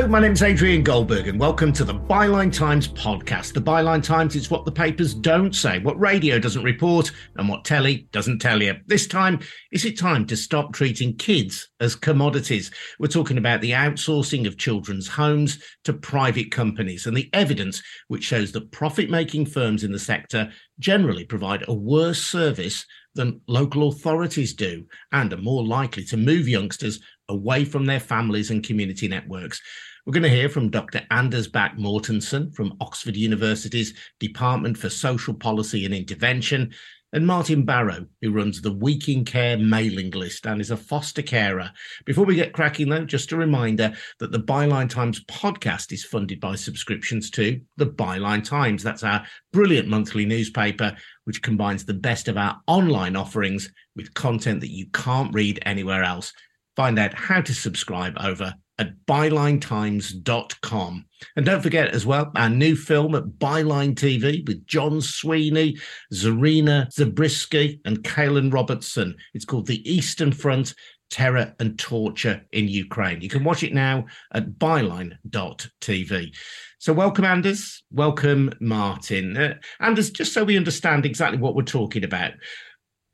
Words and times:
Hello, 0.00 0.08
my 0.10 0.18
name's 0.18 0.42
Adrian 0.42 0.82
Goldberg, 0.82 1.28
and 1.28 1.38
welcome 1.38 1.74
to 1.74 1.84
the 1.84 1.92
Byline 1.92 2.50
Times 2.50 2.88
podcast. 2.88 3.52
The 3.52 3.60
Byline 3.60 4.02
Times 4.02 4.34
is 4.34 4.50
what 4.50 4.64
the 4.64 4.72
papers 4.72 5.12
don't 5.12 5.54
say, 5.54 5.78
what 5.78 6.00
radio 6.00 6.38
doesn't 6.38 6.64
report, 6.64 7.12
and 7.36 7.46
what 7.46 7.66
telly 7.66 8.08
doesn't 8.10 8.38
tell 8.38 8.62
you. 8.62 8.76
This 8.86 9.06
time, 9.06 9.40
is 9.72 9.84
it 9.84 9.98
time 9.98 10.26
to 10.28 10.38
stop 10.38 10.72
treating 10.72 11.18
kids 11.18 11.68
as 11.80 11.96
commodities? 11.96 12.70
We're 12.98 13.08
talking 13.08 13.36
about 13.36 13.60
the 13.60 13.72
outsourcing 13.72 14.46
of 14.46 14.56
children's 14.56 15.06
homes 15.06 15.62
to 15.84 15.92
private 15.92 16.50
companies 16.50 17.04
and 17.04 17.14
the 17.14 17.28
evidence 17.34 17.82
which 18.08 18.24
shows 18.24 18.52
that 18.52 18.72
profit 18.72 19.10
making 19.10 19.44
firms 19.44 19.84
in 19.84 19.92
the 19.92 19.98
sector 19.98 20.50
generally 20.78 21.26
provide 21.26 21.62
a 21.68 21.74
worse 21.74 22.22
service 22.22 22.86
than 23.14 23.40
local 23.48 23.88
authorities 23.88 24.54
do 24.54 24.86
and 25.12 25.32
are 25.32 25.38
more 25.38 25.64
likely 25.66 26.04
to 26.04 26.16
move 26.16 26.48
youngsters 26.48 27.00
away 27.30 27.64
from 27.64 27.86
their 27.86 28.00
families 28.00 28.50
and 28.50 28.62
community 28.62 29.08
networks. 29.08 29.62
We're 30.04 30.12
going 30.12 30.22
to 30.24 30.28
hear 30.28 30.48
from 30.48 30.70
Dr. 30.70 31.02
Anders 31.10 31.48
Bach-Mortensen 31.48 32.54
from 32.54 32.76
Oxford 32.80 33.16
University's 33.16 33.94
Department 34.18 34.76
for 34.76 34.90
Social 34.90 35.34
Policy 35.34 35.84
and 35.84 35.94
Intervention, 35.94 36.72
and 37.12 37.26
Martin 37.26 37.64
Barrow, 37.64 38.06
who 38.22 38.30
runs 38.30 38.60
the 38.60 38.72
Week 38.72 39.08
in 39.08 39.24
Care 39.24 39.58
mailing 39.58 40.10
list 40.10 40.46
and 40.46 40.60
is 40.60 40.70
a 40.70 40.76
foster 40.76 41.22
carer. 41.22 41.70
Before 42.04 42.24
we 42.24 42.36
get 42.36 42.52
cracking, 42.52 42.88
though, 42.88 43.04
just 43.04 43.32
a 43.32 43.36
reminder 43.36 43.92
that 44.20 44.30
the 44.30 44.38
Byline 44.38 44.88
Times 44.88 45.24
podcast 45.24 45.92
is 45.92 46.04
funded 46.04 46.40
by 46.40 46.54
subscriptions 46.54 47.30
to 47.32 47.60
the 47.76 47.86
Byline 47.86 48.44
Times. 48.44 48.82
That's 48.82 49.02
our 49.02 49.26
brilliant 49.52 49.88
monthly 49.88 50.24
newspaper, 50.24 50.96
which 51.24 51.42
combines 51.42 51.84
the 51.84 51.94
best 51.94 52.28
of 52.28 52.36
our 52.36 52.60
online 52.68 53.16
offerings 53.16 53.72
with 53.96 54.14
content 54.14 54.60
that 54.60 54.70
you 54.70 54.86
can't 54.92 55.34
read 55.34 55.58
anywhere 55.66 56.04
else. 56.04 56.32
Find 56.80 56.98
out 56.98 57.12
how 57.12 57.42
to 57.42 57.52
subscribe 57.52 58.16
over 58.18 58.54
at 58.78 58.94
bylinetimes.com. 59.04 61.04
And 61.36 61.44
don't 61.44 61.60
forget 61.60 61.88
as 61.88 62.06
well, 62.06 62.32
our 62.34 62.48
new 62.48 62.74
film 62.74 63.14
at 63.14 63.24
Byline 63.24 63.94
TV 63.94 64.48
with 64.48 64.66
John 64.66 65.02
Sweeney, 65.02 65.76
Zarina 66.10 66.90
Zabrisky, 66.90 67.80
and 67.84 68.02
Kaylin 68.02 68.50
Robertson. 68.50 69.14
It's 69.34 69.44
called 69.44 69.66
The 69.66 69.92
Eastern 69.92 70.32
Front 70.32 70.72
Terror 71.10 71.54
and 71.60 71.78
Torture 71.78 72.46
in 72.52 72.66
Ukraine. 72.66 73.20
You 73.20 73.28
can 73.28 73.44
watch 73.44 73.62
it 73.62 73.74
now 73.74 74.06
at 74.32 74.52
byline.tv. 74.52 76.34
So, 76.78 76.94
welcome, 76.94 77.26
Anders. 77.26 77.82
Welcome, 77.92 78.54
Martin. 78.58 79.36
Uh, 79.36 79.56
Anders, 79.80 80.08
just 80.08 80.32
so 80.32 80.44
we 80.44 80.56
understand 80.56 81.04
exactly 81.04 81.38
what 81.38 81.54
we're 81.54 81.62
talking 81.62 82.04
about, 82.04 82.32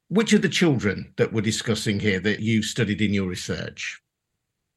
which 0.09 0.33
are 0.33 0.39
the 0.39 0.49
children 0.49 1.13
that 1.17 1.33
we're 1.33 1.41
discussing 1.41 2.01
here 2.01 2.21
that 2.21 2.41
you 2.41 2.63
studied 2.63 3.01
in 3.01 3.13
your 3.13 3.27
research? 3.27 4.01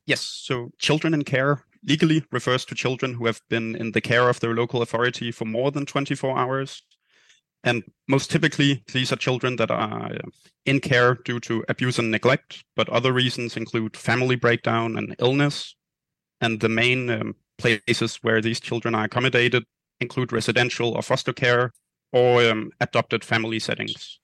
Yes, 0.06 0.22
so 0.22 0.72
children 0.80 1.14
in 1.14 1.24
care 1.24 1.64
legally 1.88 2.26
refers 2.32 2.66
to 2.66 2.76
children 2.76 3.14
who 3.14 3.26
have 3.26 3.42
been 3.50 3.76
in 3.76 3.92
the 3.92 4.02
care 4.02 4.28
of 4.28 4.40
their 4.40 4.54
local 4.54 4.82
authority 4.82 5.32
for 5.32 5.46
more 5.46 5.72
than 5.72 5.86
24 5.86 6.38
hours. 6.38 6.82
And 7.64 7.84
most 8.08 8.32
typically, 8.32 8.84
these 8.92 9.12
are 9.12 9.18
children 9.18 9.58
that 9.58 9.70
are 9.70 10.12
in 10.66 10.80
care 10.80 11.16
due 11.16 11.40
to 11.42 11.64
abuse 11.70 12.00
and 12.00 12.10
neglect, 12.10 12.64
but 12.76 12.90
other 12.90 13.12
reasons 13.12 13.58
include 13.58 13.98
family 13.98 14.36
breakdown 14.36 14.98
and 14.98 15.16
illness. 15.20 15.76
And 16.42 16.60
the 16.60 16.70
main 16.70 17.10
um, 17.10 17.36
places 17.58 18.18
where 18.22 18.42
these 18.42 18.60
children 18.60 18.96
are 18.96 19.06
accommodated 19.06 19.66
include 20.00 20.32
residential 20.32 20.94
or 20.94 21.02
foster 21.02 21.34
care 21.34 21.72
or 22.14 22.50
um, 22.50 22.72
adopted 22.80 23.24
family 23.24 23.60
settings. 23.60 24.20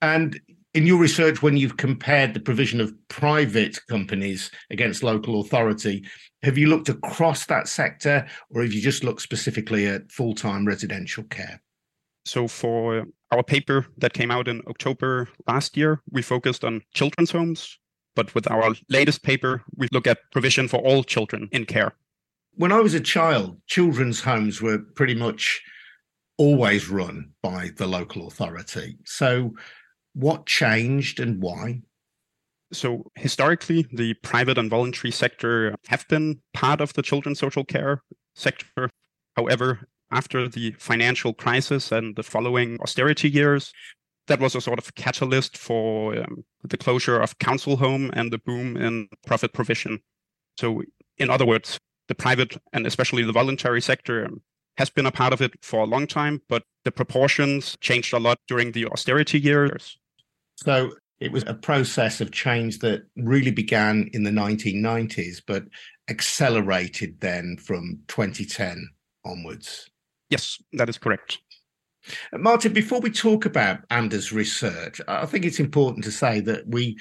And 0.00 0.40
in 0.74 0.86
your 0.86 0.98
research, 0.98 1.42
when 1.42 1.56
you've 1.56 1.76
compared 1.76 2.34
the 2.34 2.40
provision 2.40 2.80
of 2.80 2.94
private 3.08 3.78
companies 3.88 4.50
against 4.70 5.02
local 5.02 5.40
authority, 5.40 6.04
have 6.42 6.58
you 6.58 6.68
looked 6.68 6.88
across 6.88 7.46
that 7.46 7.68
sector 7.68 8.26
or 8.50 8.62
have 8.62 8.72
you 8.72 8.80
just 8.80 9.02
looked 9.02 9.22
specifically 9.22 9.86
at 9.86 10.12
full 10.12 10.34
time 10.34 10.66
residential 10.66 11.24
care? 11.24 11.60
So, 12.26 12.46
for 12.46 13.06
our 13.30 13.42
paper 13.42 13.86
that 13.96 14.12
came 14.12 14.30
out 14.30 14.48
in 14.48 14.62
October 14.68 15.28
last 15.46 15.76
year, 15.76 16.02
we 16.10 16.22
focused 16.22 16.64
on 16.64 16.82
children's 16.94 17.30
homes. 17.30 17.78
But 18.14 18.34
with 18.34 18.50
our 18.50 18.74
latest 18.88 19.22
paper, 19.22 19.62
we 19.76 19.88
look 19.92 20.06
at 20.06 20.18
provision 20.32 20.68
for 20.68 20.78
all 20.78 21.04
children 21.04 21.48
in 21.52 21.64
care. 21.64 21.94
When 22.54 22.72
I 22.72 22.80
was 22.80 22.94
a 22.94 23.00
child, 23.00 23.60
children's 23.66 24.20
homes 24.20 24.60
were 24.60 24.78
pretty 24.78 25.14
much 25.14 25.62
always 26.36 26.88
run 26.88 27.30
by 27.42 27.70
the 27.76 27.86
local 27.86 28.26
authority. 28.26 28.98
So, 29.04 29.54
what 30.18 30.46
changed 30.46 31.20
and 31.20 31.40
why? 31.40 31.80
So, 32.72 33.10
historically, 33.14 33.86
the 33.92 34.14
private 34.14 34.58
and 34.58 34.68
voluntary 34.68 35.12
sector 35.12 35.76
have 35.86 36.06
been 36.08 36.40
part 36.52 36.80
of 36.80 36.92
the 36.94 37.02
children's 37.02 37.38
social 37.38 37.64
care 37.64 38.02
sector. 38.34 38.90
However, 39.36 39.88
after 40.10 40.48
the 40.48 40.72
financial 40.72 41.32
crisis 41.32 41.92
and 41.92 42.16
the 42.16 42.24
following 42.24 42.78
austerity 42.80 43.30
years, 43.30 43.72
that 44.26 44.40
was 44.40 44.54
a 44.56 44.60
sort 44.60 44.78
of 44.78 44.94
catalyst 44.96 45.56
for 45.56 46.18
um, 46.18 46.44
the 46.64 46.76
closure 46.76 47.20
of 47.20 47.38
council 47.38 47.76
home 47.76 48.10
and 48.12 48.32
the 48.32 48.38
boom 48.38 48.76
in 48.76 49.08
profit 49.24 49.52
provision. 49.52 50.00
So, 50.58 50.82
in 51.16 51.30
other 51.30 51.46
words, 51.46 51.78
the 52.08 52.14
private 52.16 52.56
and 52.72 52.86
especially 52.86 53.22
the 53.22 53.32
voluntary 53.32 53.80
sector 53.80 54.28
has 54.78 54.90
been 54.90 55.06
a 55.06 55.12
part 55.12 55.32
of 55.32 55.40
it 55.40 55.52
for 55.62 55.80
a 55.80 55.86
long 55.86 56.06
time, 56.06 56.42
but 56.48 56.64
the 56.84 56.92
proportions 56.92 57.76
changed 57.80 58.12
a 58.12 58.18
lot 58.18 58.38
during 58.48 58.72
the 58.72 58.86
austerity 58.86 59.38
years. 59.38 59.97
So 60.64 60.90
it 61.20 61.30
was 61.30 61.44
a 61.46 61.54
process 61.54 62.20
of 62.20 62.32
change 62.32 62.80
that 62.80 63.02
really 63.16 63.52
began 63.52 64.10
in 64.12 64.24
the 64.24 64.30
1990s, 64.30 65.40
but 65.46 65.64
accelerated 66.10 67.20
then 67.20 67.56
from 67.58 68.00
2010 68.08 68.88
onwards. 69.24 69.88
Yes, 70.30 70.60
that 70.72 70.88
is 70.88 70.98
correct. 70.98 71.38
Uh, 72.32 72.38
Martin, 72.38 72.72
before 72.72 73.00
we 73.00 73.10
talk 73.10 73.46
about 73.46 73.80
Anders' 73.90 74.32
research, 74.32 75.00
I 75.06 75.26
think 75.26 75.44
it's 75.44 75.60
important 75.60 76.04
to 76.04 76.10
say 76.10 76.40
that 76.40 76.66
we 76.66 76.98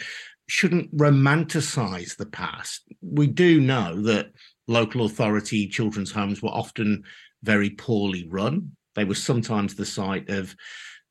shouldn't 0.48 0.96
romanticize 0.96 2.16
the 2.16 2.28
past. 2.28 2.84
We 3.02 3.26
do 3.26 3.60
know 3.60 4.00
that 4.04 4.34
local 4.68 5.06
authority 5.06 5.68
children's 5.68 6.12
homes 6.12 6.44
were 6.44 6.50
often 6.50 7.04
very 7.42 7.72
poorly 7.72 8.28
run. 8.30 8.74
They 8.94 9.04
were 9.04 9.16
sometimes 9.16 9.76
the 9.76 9.86
site 9.86 10.30
of 10.30 10.56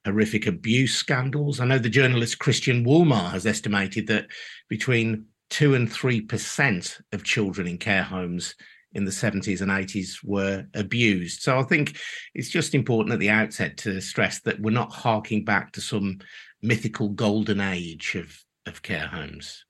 horrific 0.07 0.47
abuse 0.47 0.95
scandals. 0.95 1.61
I 1.61 1.67
know 1.67 1.79
the 1.79 1.91
journalist 1.91 2.39
Christian 2.39 2.85
Wolmar 2.85 3.31
has 3.33 3.45
estimated 3.45 4.07
that 4.07 4.29
between 4.69 5.27
two 5.51 5.75
and 5.75 5.93
three 5.93 6.21
percent 6.21 6.99
of 7.13 7.25
children 7.25 7.67
in 7.67 7.77
care 7.77 8.05
homes 8.05 8.55
in 8.93 9.05
the 9.05 9.11
70s 9.11 9.61
and 9.61 9.71
80s 9.71 10.25
were 10.25 10.65
abused. 10.73 11.43
So 11.43 11.59
I 11.59 11.65
think 11.65 11.99
it's 12.35 12.49
just 12.49 12.75
important 12.75 13.13
at 13.13 13.19
the 13.19 13.29
outset 13.29 13.77
to 13.79 14.01
stress 14.01 14.41
that 14.43 14.59
we're 14.59 14.71
not 14.71 14.91
harking 14.91 15.45
back 15.45 15.73
to 15.73 15.83
some 15.83 16.21
mythical 16.63 17.11
golden 17.11 17.61
age 17.61 18.15
of, 18.15 18.35
of 18.65 18.81
care 18.81 19.07
homes. 19.07 19.67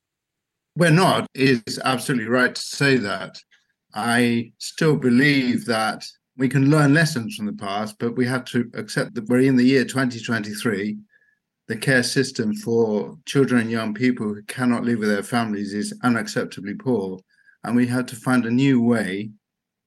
We're 0.76 0.90
not. 0.90 1.26
It's 1.34 1.78
absolutely 1.80 2.28
right 2.28 2.54
to 2.54 2.62
say 2.62 2.98
that. 2.98 3.36
I 3.92 4.52
still 4.58 4.96
believe 4.96 5.64
that 5.64 6.04
we 6.36 6.48
can 6.48 6.70
learn 6.70 6.94
lessons 6.94 7.34
from 7.34 7.46
the 7.46 7.52
past, 7.52 7.96
but 7.98 8.16
we 8.16 8.26
have 8.26 8.44
to 8.46 8.70
accept 8.74 9.14
that 9.14 9.28
we're 9.28 9.40
in 9.40 9.56
the 9.56 9.64
year 9.64 9.84
2023. 9.84 10.98
The 11.68 11.76
care 11.76 12.02
system 12.02 12.54
for 12.54 13.18
children 13.24 13.62
and 13.62 13.70
young 13.70 13.94
people 13.94 14.26
who 14.26 14.42
cannot 14.42 14.84
live 14.84 15.00
with 15.00 15.08
their 15.08 15.22
families 15.22 15.74
is 15.74 15.98
unacceptably 16.04 16.78
poor. 16.78 17.18
And 17.64 17.74
we 17.74 17.86
have 17.88 18.06
to 18.06 18.16
find 18.16 18.46
a 18.46 18.50
new 18.50 18.80
way 18.80 19.30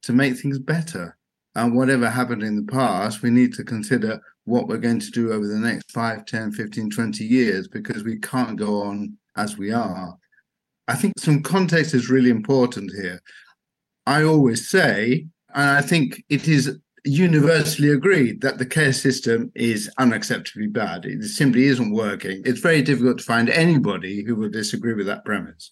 to 0.04 0.14
make 0.14 0.38
things 0.38 0.60
better. 0.60 1.18
And 1.56 1.76
whatever 1.76 2.10
happened 2.10 2.44
in 2.44 2.56
the 2.56 2.72
past, 2.72 3.22
we 3.22 3.30
need 3.30 3.54
to 3.54 3.64
consider 3.64 4.20
what 4.46 4.68
we're 4.68 4.78
going 4.78 5.00
to 5.00 5.12
do 5.12 5.32
over 5.32 5.48
the 5.48 5.60
next 5.60 5.92
5, 5.92 6.26
10, 6.26 6.52
15, 6.52 6.90
20 6.90 7.24
years 7.24 7.68
because 7.68 8.04
we 8.04 8.18
can't 8.20 8.58
go 8.58 8.82
on 8.82 9.18
as 9.38 9.58
we 9.58 9.72
are. 9.72 10.18
I 10.88 10.96
think 10.96 11.14
some 11.20 11.44
context 11.44 11.94
is 11.94 12.10
really 12.10 12.32
important 12.32 12.92
here. 12.92 13.22
I 14.06 14.24
always 14.24 14.68
say, 14.68 15.28
and 15.54 15.70
I 15.70 15.82
think 15.82 16.24
it 16.30 16.48
is 16.48 16.78
universally 17.06 17.90
agreed 17.92 18.42
that 18.42 18.58
the 18.58 18.66
care 18.66 18.94
system 18.94 19.52
is 19.56 19.90
unacceptably 20.00 20.72
bad. 20.72 21.06
It 21.06 21.24
simply 21.24 21.66
isn't 21.66 21.92
working. 21.92 22.42
It's 22.46 22.60
very 22.60 22.82
difficult 22.82 23.20
to 23.20 23.24
find 23.24 23.50
anybody 23.50 24.24
who 24.24 24.36
will 24.36 24.50
disagree 24.50 24.94
with 24.94 25.08
that 25.08 25.26
premise. 25.26 25.72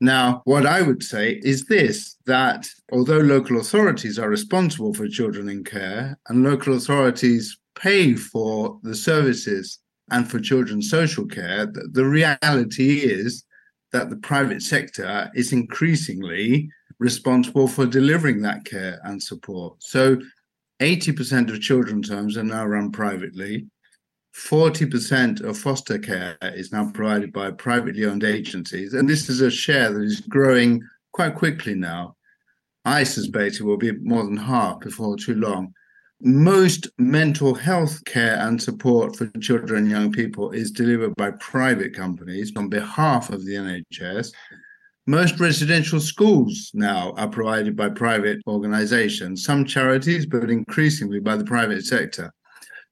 Now, 0.00 0.42
what 0.44 0.66
I 0.66 0.82
would 0.82 1.02
say 1.02 1.40
is 1.44 1.66
this 1.66 2.16
that 2.26 2.68
although 2.90 3.18
local 3.18 3.60
authorities 3.60 4.18
are 4.18 4.28
responsible 4.28 4.94
for 4.94 5.06
children 5.06 5.48
in 5.48 5.62
care 5.62 6.18
and 6.28 6.42
local 6.42 6.76
authorities 6.76 7.56
pay 7.76 8.14
for 8.14 8.80
the 8.82 8.96
services 8.96 9.78
and 10.10 10.28
for 10.28 10.40
children's 10.40 10.90
social 10.90 11.26
care, 11.26 11.66
the 11.66 12.04
reality 12.04 12.98
is 12.98 13.44
that 13.92 14.10
the 14.10 14.16
private 14.16 14.62
sector 14.62 15.30
is 15.34 15.52
increasingly 15.52 16.68
responsible 17.02 17.66
for 17.66 17.84
delivering 17.84 18.42
that 18.42 18.64
care 18.64 19.00
and 19.02 19.20
support. 19.20 19.82
So 19.82 20.18
80% 20.80 21.50
of 21.50 21.60
children's 21.60 22.08
homes 22.08 22.36
are 22.36 22.44
now 22.44 22.64
run 22.64 22.92
privately. 22.92 23.66
40% 24.36 25.42
of 25.42 25.58
foster 25.58 25.98
care 25.98 26.38
is 26.42 26.72
now 26.72 26.90
provided 26.92 27.32
by 27.32 27.50
privately 27.50 28.04
owned 28.06 28.22
agencies. 28.22 28.94
And 28.94 29.08
this 29.08 29.28
is 29.28 29.40
a 29.40 29.50
share 29.50 29.92
that 29.92 30.02
is 30.02 30.20
growing 30.20 30.80
quite 31.12 31.34
quickly 31.34 31.74
now. 31.74 32.14
I 32.84 33.02
suspect 33.02 33.56
it 33.56 33.64
will 33.64 33.76
be 33.76 33.92
more 33.92 34.24
than 34.24 34.36
half 34.36 34.78
before 34.80 35.16
too 35.16 35.34
long. 35.34 35.74
Most 36.20 36.88
mental 36.98 37.52
health 37.52 38.04
care 38.04 38.38
and 38.38 38.62
support 38.62 39.16
for 39.16 39.26
children 39.40 39.82
and 39.82 39.90
young 39.90 40.12
people 40.12 40.52
is 40.52 40.70
delivered 40.70 41.16
by 41.16 41.32
private 41.32 41.94
companies 41.94 42.52
on 42.56 42.68
behalf 42.68 43.30
of 43.30 43.44
the 43.44 43.54
NHS. 43.54 44.32
Most 45.06 45.40
residential 45.40 45.98
schools 45.98 46.70
now 46.74 47.12
are 47.16 47.28
provided 47.28 47.74
by 47.74 47.88
private 47.88 48.40
organizations, 48.46 49.44
some 49.44 49.64
charities, 49.64 50.26
but 50.26 50.48
increasingly 50.48 51.18
by 51.18 51.36
the 51.36 51.44
private 51.44 51.84
sector. 51.84 52.32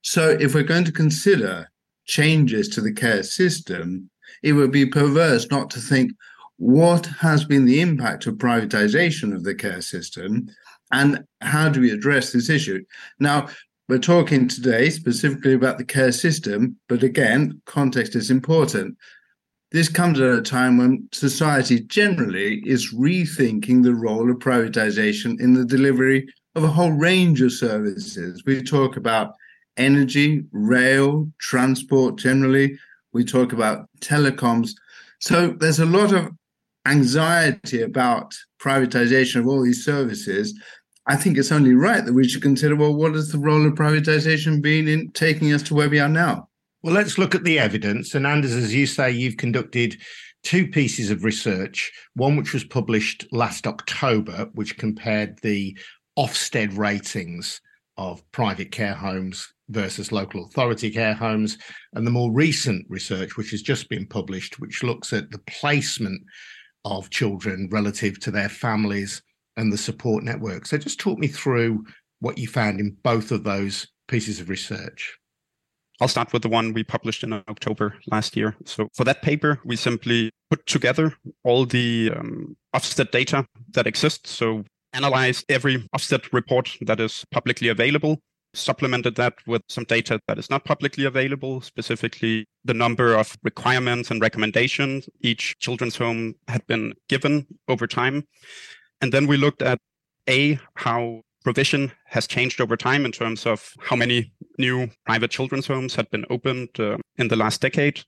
So, 0.01 0.29
if 0.29 0.53
we're 0.53 0.63
going 0.63 0.83
to 0.85 0.91
consider 0.91 1.69
changes 2.05 2.67
to 2.69 2.81
the 2.81 2.91
care 2.91 3.23
system, 3.23 4.09
it 4.43 4.53
would 4.53 4.71
be 4.71 4.85
perverse 4.85 5.49
not 5.49 5.69
to 5.71 5.79
think 5.79 6.11
what 6.57 7.05
has 7.05 7.45
been 7.45 7.65
the 7.65 7.81
impact 7.81 8.27
of 8.27 8.35
privatization 8.35 9.33
of 9.33 9.43
the 9.43 9.55
care 9.55 9.81
system 9.81 10.47
and 10.91 11.23
how 11.39 11.69
do 11.69 11.81
we 11.81 11.91
address 11.91 12.31
this 12.31 12.49
issue? 12.49 12.83
Now, 13.19 13.47
we're 13.87 13.99
talking 13.99 14.47
today 14.47 14.89
specifically 14.89 15.53
about 15.53 15.77
the 15.77 15.85
care 15.85 16.11
system, 16.11 16.77
but 16.87 17.03
again, 17.03 17.61
context 17.65 18.15
is 18.15 18.29
important. 18.29 18.97
This 19.71 19.87
comes 19.87 20.19
at 20.19 20.37
a 20.37 20.41
time 20.41 20.77
when 20.77 21.07
society 21.13 21.79
generally 21.79 22.61
is 22.65 22.93
rethinking 22.93 23.83
the 23.83 23.95
role 23.95 24.29
of 24.29 24.37
privatization 24.37 25.39
in 25.39 25.53
the 25.53 25.63
delivery 25.63 26.27
of 26.55 26.65
a 26.65 26.67
whole 26.67 26.91
range 26.91 27.41
of 27.41 27.53
services. 27.53 28.43
We 28.45 28.61
talk 28.61 28.97
about 28.97 29.33
energy, 29.77 30.43
rail, 30.51 31.31
transport 31.39 32.17
generally. 32.17 32.77
We 33.13 33.23
talk 33.23 33.53
about 33.53 33.87
telecoms. 34.01 34.71
So 35.19 35.51
there's 35.51 35.79
a 35.79 35.85
lot 35.85 36.11
of 36.11 36.31
anxiety 36.85 37.81
about 37.81 38.35
privatization 38.61 39.37
of 39.37 39.47
all 39.47 39.63
these 39.63 39.85
services. 39.85 40.53
I 41.07 41.15
think 41.15 41.37
it's 41.37 41.51
only 41.51 41.75
right 41.75 42.05
that 42.05 42.13
we 42.13 42.27
should 42.27 42.41
consider 42.41 42.75
well, 42.75 42.93
what 42.93 43.13
has 43.13 43.29
the 43.29 43.39
role 43.39 43.65
of 43.65 43.73
privatization 43.75 44.61
been 44.61 44.89
in 44.89 45.11
taking 45.11 45.53
us 45.53 45.63
to 45.63 45.75
where 45.75 45.89
we 45.89 45.99
are 45.99 46.09
now? 46.09 46.49
Well, 46.83 46.95
let's 46.95 47.17
look 47.17 47.35
at 47.35 47.43
the 47.43 47.59
evidence. 47.59 48.15
And 48.15 48.25
Anders, 48.25 48.53
as 48.53 48.73
you 48.73 48.87
say, 48.87 49.11
you've 49.11 49.37
conducted 49.37 50.01
two 50.43 50.67
pieces 50.67 51.11
of 51.11 51.23
research, 51.23 51.91
one 52.15 52.35
which 52.35 52.53
was 52.53 52.63
published 52.63 53.25
last 53.31 53.67
October, 53.67 54.49
which 54.53 54.77
compared 54.77 55.37
the 55.39 55.77
Ofsted 56.17 56.75
ratings 56.75 57.61
of 57.97 58.23
private 58.31 58.71
care 58.71 58.95
homes 58.95 59.47
versus 59.69 60.11
local 60.11 60.45
authority 60.45 60.89
care 60.89 61.13
homes, 61.13 61.57
and 61.93 62.05
the 62.05 62.11
more 62.11 62.31
recent 62.31 62.85
research, 62.89 63.37
which 63.37 63.51
has 63.51 63.61
just 63.61 63.87
been 63.87 64.07
published, 64.07 64.59
which 64.59 64.81
looks 64.81 65.13
at 65.13 65.29
the 65.29 65.41
placement 65.47 66.21
of 66.83 67.11
children 67.11 67.69
relative 67.71 68.19
to 68.21 68.31
their 68.31 68.49
families 68.49 69.21
and 69.55 69.71
the 69.71 69.77
support 69.77 70.23
network. 70.23 70.65
So 70.65 70.77
just 70.79 70.99
talk 70.99 71.19
me 71.19 71.27
through 71.27 71.85
what 72.21 72.39
you 72.39 72.47
found 72.47 72.79
in 72.79 72.97
both 73.03 73.31
of 73.31 73.43
those 73.43 73.87
pieces 74.07 74.39
of 74.39 74.49
research. 74.49 75.15
I'll 76.01 76.07
start 76.07 76.33
with 76.33 76.41
the 76.41 76.49
one 76.49 76.73
we 76.73 76.83
published 76.83 77.23
in 77.23 77.31
October 77.31 77.93
last 78.07 78.35
year. 78.35 78.55
So 78.65 78.89
for 78.95 79.03
that 79.03 79.21
paper, 79.21 79.59
we 79.63 79.75
simply 79.75 80.31
put 80.49 80.65
together 80.65 81.13
all 81.43 81.67
the 81.67 82.11
um, 82.17 82.57
Ofsted 82.75 83.11
data 83.11 83.45
that 83.73 83.85
exists. 83.85 84.31
So 84.31 84.63
analyzed 84.93 85.45
every 85.47 85.87
Ofsted 85.95 86.33
report 86.33 86.75
that 86.81 86.99
is 86.99 87.23
publicly 87.29 87.67
available, 87.67 88.19
supplemented 88.55 89.15
that 89.17 89.35
with 89.45 89.61
some 89.69 89.83
data 89.83 90.19
that 90.27 90.39
is 90.39 90.49
not 90.49 90.65
publicly 90.65 91.05
available, 91.05 91.61
specifically 91.61 92.45
the 92.65 92.73
number 92.73 93.13
of 93.13 93.37
requirements 93.43 94.09
and 94.09 94.21
recommendations 94.21 95.07
each 95.21 95.55
children's 95.59 95.97
home 95.97 96.33
had 96.47 96.65
been 96.65 96.95
given 97.09 97.45
over 97.67 97.85
time. 97.85 98.23
And 99.01 99.13
then 99.13 99.27
we 99.27 99.37
looked 99.37 99.61
at 99.61 99.77
A, 100.27 100.59
how 100.73 101.21
provision 101.43 101.91
has 102.05 102.27
changed 102.27 102.61
over 102.61 102.77
time 102.77 103.05
in 103.05 103.11
terms 103.11 103.45
of 103.45 103.73
how 103.79 103.95
many 103.95 104.31
new 104.57 104.89
private 105.05 105.31
children's 105.31 105.67
homes 105.67 105.95
had 105.95 106.09
been 106.11 106.25
opened 106.29 106.69
uh, 106.79 106.97
in 107.17 107.27
the 107.27 107.35
last 107.35 107.61
decade. 107.61 108.01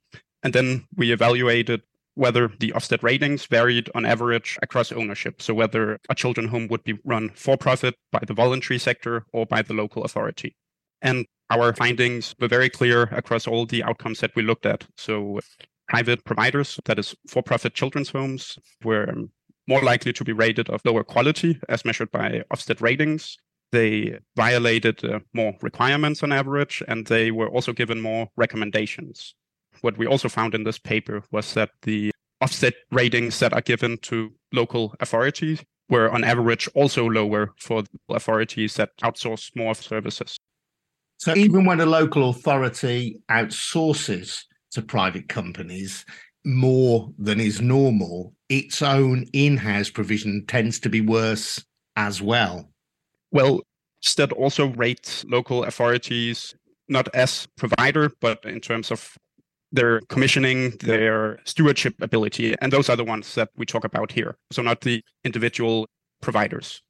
And 0.44 0.54
then 0.54 0.86
we 0.96 1.12
evaluated 1.12 1.82
whether 2.16 2.50
the 2.60 2.72
Ofsted 2.72 3.02
ratings 3.02 3.46
varied 3.48 3.90
on 3.96 4.06
average 4.06 4.58
across 4.62 4.92
ownership. 4.92 5.42
So 5.42 5.54
whether 5.54 6.00
a 6.10 6.16
children's 6.16 6.52
home 6.52 6.68
would 6.68 6.84
be 6.84 7.00
run 7.04 7.32
for 7.34 7.58
profit 7.58 7.96
by 8.12 8.20
the 8.26 8.34
voluntary 8.34 8.78
sector 8.78 9.26
or 9.34 9.46
by 9.46 9.62
the 9.62 9.74
local 9.74 10.04
authority. 10.04 10.56
And 11.02 11.26
our 11.50 11.74
findings 11.74 12.36
were 12.40 12.48
very 12.48 12.70
clear 12.70 13.04
across 13.04 13.48
all 13.48 13.66
the 13.66 13.84
outcomes 13.84 14.20
that 14.20 14.36
we 14.36 14.44
looked 14.44 14.66
at. 14.66 14.86
So 14.98 15.40
private 15.88 16.24
providers, 16.24 16.80
that 16.86 17.00
is 17.00 17.16
for 17.28 17.44
profit 17.44 17.74
children's 17.74 18.10
homes, 18.10 18.58
were 18.84 19.14
more 19.68 19.82
likely 19.82 20.14
to 20.14 20.24
be 20.24 20.34
rated 20.34 20.70
of 20.70 20.82
lower 20.86 21.04
quality 21.04 21.60
as 21.70 21.86
measured 21.86 22.12
by 22.12 22.44
Ofsted 22.54 22.82
ratings. 22.82 23.38
They 23.72 24.20
violated 24.36 25.04
uh, 25.04 25.20
more 25.34 25.56
requirements 25.62 26.22
on 26.22 26.32
average, 26.32 26.84
and 26.88 27.08
they 27.08 27.32
were 27.32 27.50
also 27.50 27.74
given 27.74 28.02
more 28.02 28.28
recommendations. 28.38 29.36
What 29.82 29.98
we 29.98 30.06
also 30.06 30.30
found 30.30 30.54
in 30.54 30.64
this 30.64 30.78
paper 30.78 31.24
was 31.32 31.54
that 31.56 31.72
the 31.82 32.12
Ofsted 32.44 32.74
ratings 32.92 33.40
that 33.40 33.54
are 33.54 33.62
given 33.62 33.98
to 34.04 34.34
local 34.52 34.94
authorities 35.00 35.64
were 35.90 36.12
on 36.12 36.24
average 36.24 36.68
also 36.76 37.06
lower 37.06 37.54
for 37.58 37.84
authorities 38.10 38.76
that 38.76 38.90
outsource 39.02 39.50
more 39.56 39.76
services. 39.76 40.38
So 41.18 41.36
even 41.36 41.66
when 41.66 41.80
a 41.80 41.86
local 41.86 42.30
authority 42.30 43.22
outsources 43.32 44.44
to 44.72 44.82
private 44.82 45.30
companies, 45.30 46.06
more 46.46 47.12
than 47.18 47.40
is 47.40 47.62
normal, 47.62 48.34
its 48.50 48.82
own 48.82 49.26
in 49.34 49.58
house 49.58 49.90
provision 49.90 50.46
tends 50.48 50.80
to 50.82 50.90
be 50.90 51.02
worse 51.02 51.64
as 51.96 52.22
well. 52.22 52.70
Well, 53.32 53.62
Ofsted 54.04 54.34
also 54.34 54.68
rates 54.68 55.24
local 55.26 55.64
authorities 55.64 56.54
not 56.90 57.08
as 57.16 57.48
provider, 57.58 58.12
but 58.20 58.44
in 58.44 58.60
terms 58.60 58.92
of 58.92 59.16
their 59.72 60.02
commissioning, 60.10 60.72
their 60.82 61.40
stewardship 61.46 61.96
ability. 62.02 62.56
And 62.62 62.72
those 62.72 62.90
are 62.90 62.96
the 62.96 63.04
ones 63.04 63.36
that 63.36 63.50
we 63.56 63.66
talk 63.66 63.84
about 63.84 64.12
here. 64.12 64.38
So, 64.52 64.62
not 64.62 64.82
the 64.82 65.04
individual 65.24 65.88
providers. 66.22 66.82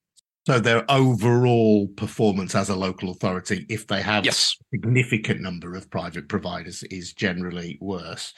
So, 0.45 0.59
their 0.59 0.83
overall 0.91 1.88
performance 1.95 2.55
as 2.55 2.69
a 2.69 2.75
local 2.75 3.12
authority, 3.12 3.65
if 3.69 3.88
they 3.88 4.01
have 4.01 4.25
yes. 4.25 4.57
a 4.60 4.75
significant 4.75 5.39
number 5.39 5.75
of 5.75 5.89
private 5.89 6.27
providers, 6.27 6.83
is 6.83 7.13
generally 7.13 7.77
worse. 7.79 8.33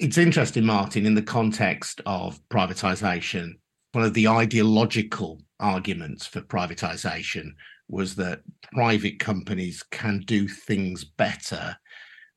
It's 0.00 0.16
interesting, 0.16 0.64
Martin, 0.64 1.04
in 1.04 1.14
the 1.14 1.20
context 1.20 2.00
of 2.06 2.40
privatization, 2.48 3.58
one 3.92 4.02
of 4.02 4.14
the 4.14 4.28
ideological 4.28 5.42
arguments 5.60 6.26
for 6.26 6.40
privatization 6.40 7.50
was 7.86 8.14
that 8.14 8.40
private 8.72 9.18
companies 9.18 9.82
can 9.90 10.20
do 10.20 10.48
things 10.48 11.04
better 11.04 11.76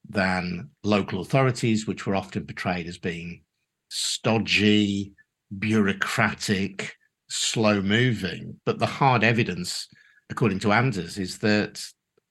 than 0.10 0.72
local 0.84 1.22
authorities, 1.22 1.88
which 1.88 2.06
were 2.06 2.16
often 2.16 2.46
portrayed 2.46 2.86
as 2.86 2.98
being 2.98 3.44
stodgy, 3.88 5.14
bureaucratic, 5.58 6.98
slow 7.30 7.82
moving. 7.82 8.60
But 8.66 8.80
the 8.80 8.88
hard 8.88 9.24
evidence, 9.24 9.88
according 10.30 10.60
to 10.60 10.74
Anders, 10.74 11.18
is 11.18 11.38
that 11.38 11.82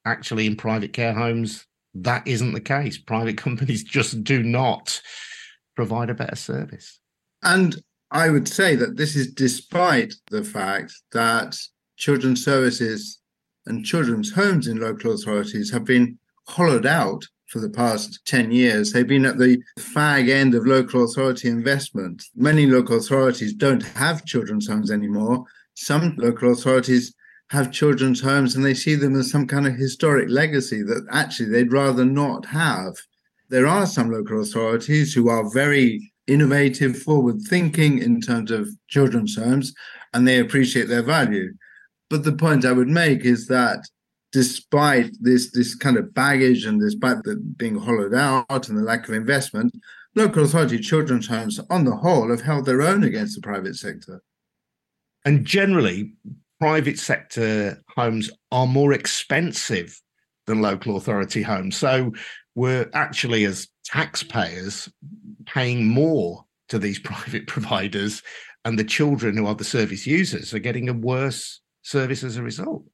actually 0.04 0.44
in 0.44 0.56
private 0.56 0.92
care 0.92 1.14
homes, 1.14 1.66
that 1.94 2.26
isn't 2.26 2.52
the 2.52 2.60
case. 2.60 2.98
Private 2.98 3.36
companies 3.46 3.84
just 3.84 4.22
do 4.24 4.42
not 4.42 5.00
provide 5.76 6.10
a 6.10 6.14
better 6.14 6.36
service. 6.36 7.00
And 7.42 7.76
I 8.10 8.28
would 8.28 8.46
say 8.46 8.76
that 8.76 8.96
this 8.96 9.16
is 9.16 9.32
despite 9.32 10.14
the 10.30 10.44
fact 10.44 10.92
that 11.12 11.56
children's 11.96 12.44
services 12.44 13.18
and 13.66 13.84
children's 13.84 14.32
homes 14.32 14.66
in 14.68 14.80
local 14.80 15.12
authorities 15.12 15.70
have 15.70 15.84
been 15.84 16.18
hollowed 16.48 16.86
out 16.86 17.24
for 17.46 17.60
the 17.60 17.70
past 17.70 18.20
10 18.26 18.50
years. 18.50 18.92
They've 18.92 19.06
been 19.06 19.26
at 19.26 19.38
the 19.38 19.62
fag 19.78 20.30
end 20.30 20.54
of 20.54 20.66
local 20.66 21.04
authority 21.04 21.48
investment. 21.48 22.24
Many 22.34 22.66
local 22.66 22.96
authorities 22.96 23.52
don't 23.52 23.82
have 23.82 24.24
children's 24.24 24.68
homes 24.68 24.90
anymore. 24.90 25.44
Some 25.74 26.14
local 26.16 26.52
authorities 26.52 27.14
have 27.52 27.70
children's 27.70 28.22
homes 28.22 28.56
and 28.56 28.64
they 28.64 28.72
see 28.72 28.94
them 28.94 29.14
as 29.14 29.30
some 29.30 29.46
kind 29.46 29.66
of 29.66 29.74
historic 29.74 30.30
legacy 30.30 30.82
that 30.82 31.06
actually 31.12 31.50
they'd 31.50 31.70
rather 31.70 32.02
not 32.02 32.46
have. 32.46 32.94
There 33.50 33.66
are 33.66 33.84
some 33.84 34.10
local 34.10 34.40
authorities 34.40 35.12
who 35.12 35.28
are 35.28 35.52
very 35.52 36.10
innovative, 36.26 36.96
forward 36.96 37.42
thinking 37.42 37.98
in 37.98 38.22
terms 38.22 38.50
of 38.50 38.70
children's 38.88 39.36
homes, 39.36 39.74
and 40.14 40.26
they 40.26 40.38
appreciate 40.40 40.88
their 40.88 41.02
value. 41.02 41.52
But 42.08 42.24
the 42.24 42.32
point 42.32 42.64
I 42.64 42.72
would 42.72 42.88
make 42.88 43.26
is 43.26 43.48
that 43.48 43.84
despite 44.32 45.10
this 45.20 45.50
this 45.50 45.74
kind 45.74 45.98
of 45.98 46.14
baggage 46.14 46.64
and 46.64 46.80
despite 46.80 47.22
the 47.22 47.36
being 47.36 47.76
hollowed 47.76 48.14
out 48.14 48.70
and 48.70 48.78
the 48.78 48.82
lack 48.82 49.06
of 49.08 49.14
investment, 49.14 49.74
local 50.14 50.44
authority 50.44 50.78
children's 50.78 51.26
homes 51.26 51.60
on 51.68 51.84
the 51.84 51.96
whole 51.96 52.30
have 52.30 52.40
held 52.40 52.64
their 52.64 52.80
own 52.80 53.04
against 53.04 53.34
the 53.34 53.42
private 53.42 53.76
sector. 53.76 54.22
And 55.26 55.44
generally, 55.44 56.14
private 56.62 56.96
sector 56.96 57.82
homes 57.88 58.30
are 58.52 58.68
more 58.68 58.92
expensive 58.92 60.00
than 60.46 60.62
local 60.62 60.96
authority 60.96 61.42
homes. 61.42 61.76
So 61.76 62.12
we're 62.54 62.88
actually, 62.94 63.44
as 63.46 63.66
taxpayers, 63.84 64.88
paying 65.44 65.88
more 65.88 66.44
to 66.68 66.78
these 66.78 66.98
private 67.10 67.48
providers 67.48 68.22
and 68.64 68.78
the 68.78 68.84
children 68.84 69.36
who 69.36 69.46
are 69.46 69.56
the 69.56 69.64
service 69.64 70.06
users 70.06 70.54
are 70.54 70.60
getting 70.60 70.88
a 70.88 70.92
worse 70.92 71.60
service 71.82 72.22
as 72.22 72.36
a 72.36 72.44
result. 72.44 72.84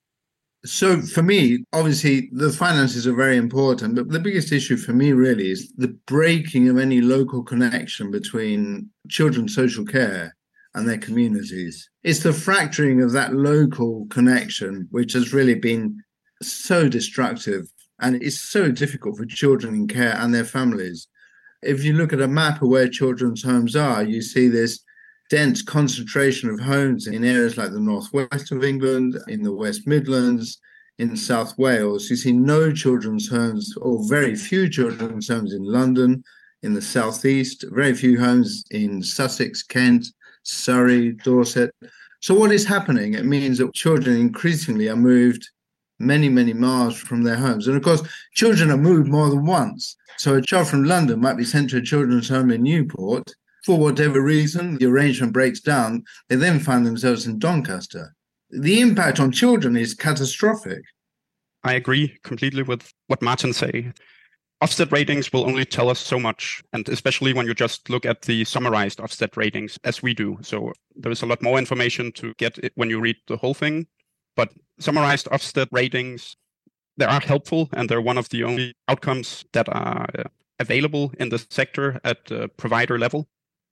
So 0.64 1.02
for 1.02 1.22
me, 1.22 1.62
obviously 1.75 2.30
the 2.32 2.50
finances 2.50 3.06
are 3.06 3.14
very 3.14 3.37
important, 3.37 3.96
but 3.96 4.08
the 4.08 4.18
biggest 4.18 4.50
issue 4.50 4.78
for 4.78 4.94
me 4.94 5.12
really 5.12 5.50
is 5.50 5.75
the 5.76 5.94
breaking 6.06 6.70
of 6.70 6.78
any 6.78 7.02
local 7.02 7.42
connection 7.42 8.10
between 8.10 8.88
children's 9.10 9.54
social 9.54 9.84
care 9.84 10.34
and 10.78 10.88
their 10.88 10.99
communities. 10.99 11.90
It's 12.04 12.23
the 12.23 12.32
fracturing 12.32 13.02
of 13.02 13.12
that 13.12 13.35
local 13.35 14.06
connection 14.11 14.87
which 14.90 15.12
has 15.12 15.32
really 15.32 15.56
been 15.56 16.02
so 16.40 16.88
destructive 16.88 17.66
and 18.00 18.23
it's 18.23 18.38
so 18.38 18.70
difficult 18.70 19.18
for 19.18 19.26
children 19.26 19.75
in 19.75 19.88
care 19.88 20.16
and 20.16 20.32
their 20.32 20.44
families. 20.44 21.08
If 21.62 21.82
you 21.82 21.94
look 21.94 22.12
at 22.12 22.20
a 22.20 22.28
map 22.28 22.62
of 22.62 22.68
where 22.68 22.88
children's 22.88 23.42
homes 23.42 23.75
are, 23.75 24.04
you 24.04 24.23
see 24.23 24.47
this 24.47 24.80
dense 25.30 25.62
concentration 25.62 26.49
of 26.49 26.61
homes 26.61 27.08
in 27.08 27.25
areas 27.25 27.56
like 27.56 27.73
the 27.73 27.80
northwest 27.80 28.52
of 28.52 28.64
England, 28.64 29.18
in 29.26 29.42
the 29.42 29.52
West 29.52 29.87
Midlands, 29.87 30.58
in 30.99 31.16
South 31.16 31.58
Wales. 31.58 32.08
You 32.08 32.16
see 32.16 32.32
no 32.32 32.73
children's 32.73 33.28
homes 33.28 33.75
or 33.78 34.08
very 34.08 34.37
few 34.37 34.68
children's 34.68 35.28
homes 35.28 35.52
in 35.52 35.64
London, 35.64 36.23
in 36.62 36.75
the 36.75 36.82
southeast, 36.82 37.64
very 37.70 37.94
few 37.94 38.18
homes 38.18 38.64
in 38.70 39.02
Sussex, 39.02 39.62
Kent, 39.62 40.06
Surrey, 40.48 41.12
Dorset. 41.12 41.74
So, 42.20 42.34
what 42.34 42.52
is 42.52 42.64
happening? 42.64 43.14
It 43.14 43.24
means 43.24 43.58
that 43.58 43.74
children 43.74 44.16
increasingly 44.16 44.88
are 44.88 44.96
moved 44.96 45.48
many, 45.98 46.28
many 46.28 46.52
miles 46.52 46.96
from 46.96 47.22
their 47.22 47.36
homes. 47.36 47.66
And 47.66 47.76
of 47.76 47.82
course, 47.82 48.02
children 48.34 48.70
are 48.70 48.76
moved 48.76 49.08
more 49.08 49.30
than 49.30 49.46
once. 49.46 49.96
So, 50.16 50.34
a 50.34 50.42
child 50.42 50.68
from 50.68 50.84
London 50.84 51.20
might 51.20 51.36
be 51.36 51.44
sent 51.44 51.70
to 51.70 51.78
a 51.78 51.82
children's 51.82 52.28
home 52.28 52.50
in 52.50 52.62
Newport 52.62 53.32
for 53.68 53.78
whatever 53.78 54.22
reason, 54.22 54.78
the 54.78 54.86
arrangement 54.86 55.34
breaks 55.34 55.60
down, 55.60 56.02
they 56.28 56.36
then 56.36 56.58
find 56.58 56.86
themselves 56.86 57.26
in 57.26 57.38
Doncaster. 57.38 58.14
The 58.48 58.80
impact 58.80 59.20
on 59.20 59.30
children 59.30 59.76
is 59.76 59.92
catastrophic. 59.92 60.80
I 61.64 61.74
agree 61.74 62.16
completely 62.22 62.62
with 62.62 62.90
what 63.08 63.20
Martin 63.20 63.52
say. 63.52 63.92
Ofsted 64.60 64.90
ratings 64.90 65.32
will 65.32 65.46
only 65.46 65.64
tell 65.64 65.88
us 65.88 66.00
so 66.00 66.18
much, 66.18 66.64
and 66.72 66.88
especially 66.88 67.32
when 67.32 67.46
you 67.46 67.54
just 67.54 67.88
look 67.88 68.04
at 68.04 68.22
the 68.22 68.44
summarized 68.44 68.98
Ofsted 68.98 69.36
ratings 69.36 69.78
as 69.84 70.02
we 70.02 70.14
do. 70.14 70.36
So 70.42 70.72
there 70.96 71.12
is 71.12 71.22
a 71.22 71.26
lot 71.26 71.42
more 71.42 71.58
information 71.58 72.10
to 72.12 72.34
get 72.38 72.58
when 72.74 72.90
you 72.90 73.00
read 73.00 73.16
the 73.28 73.36
whole 73.36 73.54
thing. 73.54 73.86
But 74.34 74.52
summarized 74.80 75.26
Ofsted 75.26 75.68
ratings, 75.70 76.36
they 76.96 77.04
are 77.04 77.20
helpful, 77.20 77.68
and 77.72 77.88
they're 77.88 78.00
one 78.00 78.18
of 78.18 78.30
the 78.30 78.42
only 78.42 78.74
outcomes 78.88 79.44
that 79.52 79.68
are 79.68 80.06
uh, 80.18 80.24
available 80.58 81.12
in 81.20 81.28
the 81.28 81.44
sector 81.50 82.00
at 82.02 82.26
the 82.26 82.48
provider 82.48 82.98
level. 82.98 83.28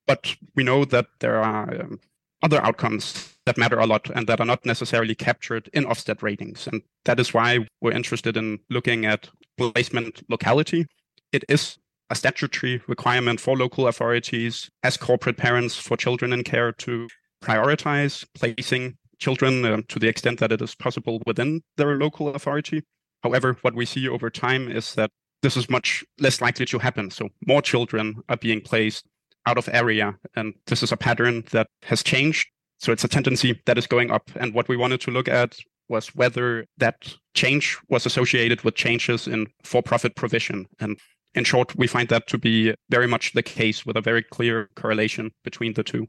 But 0.06 0.36
we 0.54 0.62
know 0.62 0.84
that 0.84 1.06
there 1.18 1.40
are 1.40 1.80
um, 1.80 1.98
other 2.42 2.64
outcomes 2.64 3.36
that 3.44 3.58
matter 3.58 3.80
a 3.80 3.86
lot 3.86 4.08
and 4.14 4.28
that 4.28 4.40
are 4.40 4.46
not 4.46 4.64
necessarily 4.64 5.16
captured 5.16 5.68
in 5.72 5.84
Ofsted 5.84 6.22
ratings. 6.22 6.68
And 6.68 6.82
that 7.06 7.18
is 7.18 7.34
why 7.34 7.66
we're 7.80 7.90
interested 7.90 8.36
in 8.36 8.60
looking 8.70 9.04
at 9.04 9.28
placement 9.56 10.22
locality. 10.28 10.86
It 11.32 11.44
is 11.48 11.78
a 12.10 12.14
statutory 12.14 12.80
requirement 12.86 13.40
for 13.40 13.56
local 13.56 13.88
authorities 13.88 14.70
as 14.82 14.96
corporate 14.96 15.36
parents 15.36 15.76
for 15.76 15.96
children 15.96 16.32
in 16.32 16.44
care 16.44 16.72
to 16.72 17.08
prioritize 17.42 18.24
placing 18.34 18.96
children 19.18 19.64
uh, 19.64 19.80
to 19.88 19.98
the 19.98 20.08
extent 20.08 20.38
that 20.40 20.52
it 20.52 20.62
is 20.62 20.74
possible 20.74 21.22
within 21.26 21.62
their 21.76 21.96
local 21.96 22.28
authority. 22.34 22.82
However, 23.22 23.56
what 23.62 23.74
we 23.74 23.86
see 23.86 24.08
over 24.08 24.30
time 24.30 24.70
is 24.70 24.94
that 24.94 25.10
this 25.42 25.56
is 25.56 25.70
much 25.70 26.04
less 26.18 26.40
likely 26.40 26.66
to 26.66 26.78
happen. 26.78 27.10
So 27.10 27.28
more 27.46 27.62
children 27.62 28.16
are 28.28 28.36
being 28.36 28.60
placed 28.60 29.06
out 29.46 29.58
of 29.58 29.68
area. 29.72 30.16
And 30.34 30.54
this 30.66 30.82
is 30.82 30.92
a 30.92 30.96
pattern 30.96 31.44
that 31.52 31.68
has 31.82 32.02
changed. 32.02 32.48
So 32.78 32.92
it's 32.92 33.04
a 33.04 33.08
tendency 33.08 33.60
that 33.66 33.78
is 33.78 33.86
going 33.86 34.10
up. 34.10 34.30
And 34.36 34.52
what 34.54 34.68
we 34.68 34.76
wanted 34.76 35.00
to 35.02 35.10
look 35.10 35.28
at 35.28 35.56
was 35.88 36.08
whether 36.14 36.66
that 36.78 37.14
change 37.34 37.78
was 37.88 38.06
associated 38.06 38.62
with 38.62 38.74
changes 38.74 39.26
in 39.26 39.46
for 39.64 39.82
profit 39.82 40.16
provision. 40.16 40.66
And 40.80 40.98
in 41.34 41.44
short, 41.44 41.76
we 41.76 41.86
find 41.86 42.08
that 42.08 42.26
to 42.28 42.38
be 42.38 42.74
very 42.90 43.06
much 43.06 43.32
the 43.32 43.42
case 43.42 43.84
with 43.84 43.96
a 43.96 44.00
very 44.00 44.22
clear 44.22 44.70
correlation 44.76 45.30
between 45.44 45.74
the 45.74 45.82
two. 45.82 46.06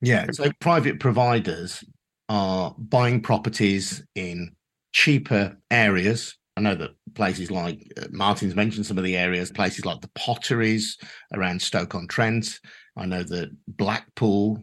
Yeah. 0.00 0.26
So 0.32 0.50
private 0.60 1.00
providers 1.00 1.84
are 2.28 2.74
buying 2.78 3.20
properties 3.20 4.02
in 4.14 4.50
cheaper 4.92 5.56
areas 5.70 6.36
I 6.56 6.60
know 6.60 6.74
that 6.76 6.92
places 7.14 7.50
like 7.50 7.80
uh, 8.00 8.06
Martin's 8.10 8.54
mentioned 8.54 8.86
some 8.86 8.98
of 8.98 9.04
the 9.04 9.16
areas, 9.16 9.50
places 9.50 9.84
like 9.84 10.00
the 10.00 10.10
Potteries 10.14 10.98
around 11.32 11.60
Stoke 11.60 11.94
on 11.94 12.06
Trent. 12.06 12.60
I 12.96 13.06
know 13.06 13.24
that 13.24 13.50
Blackpool 13.66 14.62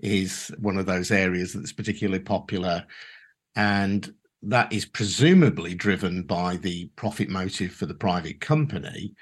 is 0.00 0.52
one 0.58 0.78
of 0.78 0.86
those 0.86 1.10
areas 1.10 1.52
that's 1.52 1.72
particularly 1.72 2.22
popular. 2.22 2.84
And 3.58 4.14
that 4.42 4.72
is 4.72 4.86
presumably 4.86 5.74
driven 5.74 6.22
by 6.22 6.56
the 6.56 6.90
profit 6.94 7.28
motive 7.28 7.72
for 7.72 7.86
the 7.86 7.94
private 7.94 8.40
company, 8.40 9.14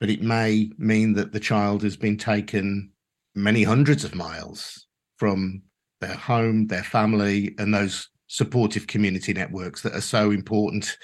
but 0.00 0.10
it 0.10 0.20
may 0.20 0.72
mean 0.76 1.12
that 1.12 1.32
the 1.32 1.38
child 1.38 1.84
has 1.84 1.96
been 1.96 2.18
taken 2.18 2.90
many 3.36 3.62
hundreds 3.62 4.02
of 4.02 4.16
miles 4.16 4.88
from 5.16 5.62
their 6.00 6.14
home, 6.14 6.66
their 6.66 6.82
family, 6.82 7.54
and 7.56 7.72
those 7.72 8.08
supportive 8.26 8.88
community 8.88 9.32
networks 9.32 9.82
that 9.82 9.94
are 9.94 10.00
so 10.00 10.32
important 10.32 10.98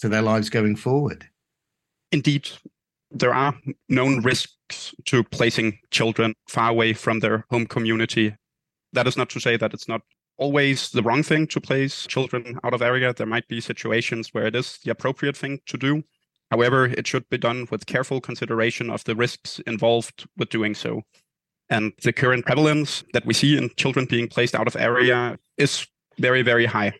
to 0.00 0.08
their 0.10 0.20
lives 0.20 0.50
going 0.50 0.76
forward. 0.76 1.26
Indeed, 2.12 2.50
there 3.10 3.32
are 3.32 3.58
known 3.88 4.20
risks 4.20 4.94
to 5.06 5.24
placing 5.24 5.78
children 5.90 6.34
far 6.50 6.68
away 6.68 6.92
from 6.92 7.20
their 7.20 7.46
home 7.48 7.66
community. 7.66 8.36
That 8.92 9.06
is 9.06 9.16
not 9.16 9.30
to 9.30 9.40
say 9.40 9.56
that 9.56 9.72
it's 9.72 9.88
not 9.88 10.02
always 10.38 10.90
the 10.90 11.02
wrong 11.02 11.22
thing 11.22 11.46
to 11.48 11.60
place 11.60 12.06
children 12.06 12.58
out 12.64 12.74
of 12.74 12.82
area. 12.82 13.12
There 13.12 13.26
might 13.26 13.48
be 13.48 13.60
situations 13.60 14.32
where 14.32 14.46
it 14.46 14.54
is 14.54 14.78
the 14.84 14.90
appropriate 14.90 15.36
thing 15.36 15.60
to 15.66 15.76
do. 15.76 16.02
However, 16.50 16.86
it 16.86 17.06
should 17.06 17.28
be 17.28 17.38
done 17.38 17.66
with 17.70 17.86
careful 17.86 18.20
consideration 18.20 18.90
of 18.90 19.02
the 19.04 19.16
risks 19.16 19.60
involved 19.66 20.26
with 20.36 20.50
doing 20.50 20.74
so. 20.74 21.02
And 21.68 21.92
the 22.02 22.12
current 22.12 22.46
prevalence 22.46 23.02
that 23.12 23.26
we 23.26 23.34
see 23.34 23.56
in 23.56 23.70
children 23.76 24.06
being 24.06 24.28
placed 24.28 24.54
out 24.54 24.68
of 24.68 24.76
area 24.76 25.38
is 25.56 25.86
very, 26.18 26.42
very 26.42 26.66
high 26.66 26.94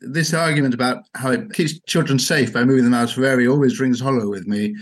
this 0.00 0.34
argument 0.34 0.74
about 0.74 1.04
how 1.14 1.30
it 1.30 1.52
keeps 1.52 1.78
children 1.86 2.18
safe 2.18 2.52
by 2.52 2.64
moving 2.64 2.84
them 2.84 2.94
out 2.94 3.16
of 3.16 3.24
area 3.24 3.50
always 3.50 3.80
rings 3.80 4.00
hollow 4.00 4.28
with 4.28 4.46
me. 4.46 4.74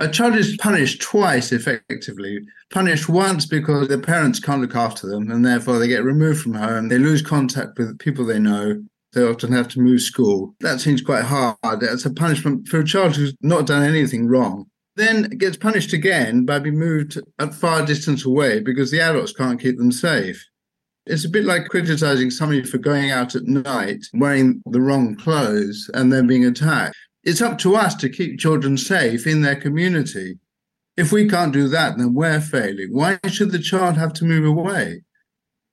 A 0.00 0.08
child 0.08 0.34
is 0.34 0.56
punished 0.56 1.02
twice 1.02 1.52
effectively. 1.52 2.40
Punished 2.70 3.10
once 3.10 3.44
because 3.44 3.88
their 3.88 4.00
parents 4.00 4.40
can't 4.40 4.62
look 4.62 4.74
after 4.74 5.06
them 5.06 5.30
and 5.30 5.44
therefore 5.44 5.78
they 5.78 5.88
get 5.88 6.04
removed 6.04 6.40
from 6.40 6.54
home. 6.54 6.88
They 6.88 6.96
lose 6.96 7.20
contact 7.20 7.78
with 7.78 7.98
people 7.98 8.24
they 8.24 8.38
know. 8.38 8.82
They 9.12 9.22
often 9.22 9.52
have 9.52 9.68
to 9.68 9.80
move 9.80 10.00
school. 10.00 10.54
That 10.60 10.80
seems 10.80 11.02
quite 11.02 11.24
hard. 11.24 11.56
It's 11.82 12.06
a 12.06 12.14
punishment 12.14 12.66
for 12.66 12.80
a 12.80 12.84
child 12.84 13.14
who's 13.14 13.34
not 13.42 13.66
done 13.66 13.82
anything 13.82 14.26
wrong. 14.26 14.70
Then 14.96 15.24
gets 15.36 15.58
punished 15.58 15.92
again 15.92 16.46
by 16.46 16.60
being 16.60 16.78
moved 16.78 17.20
a 17.38 17.52
far 17.52 17.84
distance 17.84 18.24
away 18.24 18.60
because 18.60 18.90
the 18.90 19.02
adults 19.02 19.34
can't 19.34 19.60
keep 19.60 19.76
them 19.76 19.92
safe. 19.92 20.42
It's 21.04 21.26
a 21.26 21.30
bit 21.30 21.44
like 21.44 21.68
criticizing 21.68 22.30
somebody 22.30 22.62
for 22.62 22.78
going 22.78 23.10
out 23.10 23.34
at 23.34 23.44
night 23.44 24.06
wearing 24.14 24.62
the 24.64 24.80
wrong 24.80 25.14
clothes 25.16 25.90
and 25.92 26.10
then 26.10 26.26
being 26.26 26.46
attacked. 26.46 26.96
It's 27.22 27.42
up 27.42 27.58
to 27.58 27.76
us 27.76 27.94
to 27.96 28.08
keep 28.08 28.38
children 28.38 28.76
safe 28.78 29.26
in 29.26 29.42
their 29.42 29.56
community. 29.56 30.38
If 30.96 31.12
we 31.12 31.28
can't 31.28 31.52
do 31.52 31.68
that, 31.68 31.98
then 31.98 32.14
we're 32.14 32.40
failing. 32.40 32.88
Why 32.92 33.18
should 33.28 33.52
the 33.52 33.58
child 33.58 33.96
have 33.96 34.12
to 34.14 34.24
move 34.24 34.46
away? 34.46 35.02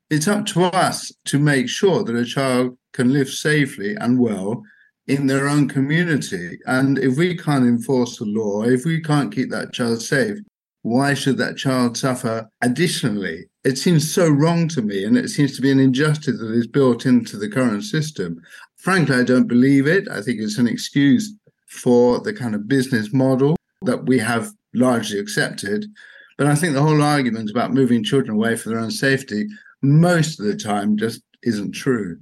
It's 0.09 0.27
up 0.27 0.45
to 0.47 0.63
us 0.63 1.11
to 1.25 1.39
make 1.39 1.69
sure 1.69 2.03
that 2.03 2.15
a 2.15 2.25
child 2.25 2.77
can 2.93 3.13
live 3.13 3.29
safely 3.29 3.95
and 3.95 4.19
well 4.19 4.63
in 5.07 5.27
their 5.27 5.47
own 5.47 5.69
community. 5.69 6.59
And 6.65 6.97
if 6.99 7.17
we 7.17 7.37
can't 7.37 7.65
enforce 7.65 8.17
the 8.17 8.25
law, 8.25 8.63
if 8.63 8.85
we 8.85 9.01
can't 9.01 9.33
keep 9.33 9.49
that 9.51 9.73
child 9.73 10.01
safe, 10.01 10.37
why 10.81 11.13
should 11.13 11.37
that 11.37 11.57
child 11.57 11.97
suffer 11.97 12.49
additionally 12.61 13.45
it 13.67 13.77
seems 13.77 14.09
so 14.09 14.29
wrong 14.29 14.69
to 14.69 14.81
me, 14.81 15.03
and 15.03 15.17
it 15.17 15.27
seems 15.27 15.53
to 15.57 15.61
be 15.61 15.71
an 15.71 15.79
injustice 15.79 16.39
that 16.39 16.53
is 16.53 16.67
built 16.67 17.05
into 17.05 17.35
the 17.35 17.49
current 17.49 17.83
system. 17.83 18.41
Frankly, 18.77 19.15
I 19.15 19.23
don't 19.23 19.47
believe 19.47 19.87
it. 19.87 20.07
I 20.09 20.21
think 20.21 20.39
it's 20.39 20.57
an 20.57 20.67
excuse 20.67 21.33
for 21.67 22.19
the 22.19 22.33
kind 22.33 22.55
of 22.55 22.67
business 22.67 23.13
model 23.13 23.55
that 23.81 24.05
we 24.05 24.19
have 24.19 24.51
largely 24.73 25.19
accepted. 25.19 25.85
But 26.37 26.47
I 26.47 26.55
think 26.55 26.73
the 26.73 26.81
whole 26.81 27.01
argument 27.01 27.49
about 27.49 27.73
moving 27.73 28.03
children 28.03 28.35
away 28.35 28.55
for 28.55 28.69
their 28.69 28.79
own 28.79 28.91
safety 28.91 29.47
most 29.81 30.39
of 30.39 30.45
the 30.45 30.55
time 30.55 30.97
just 30.97 31.21
isn't 31.43 31.71
true. 31.71 32.19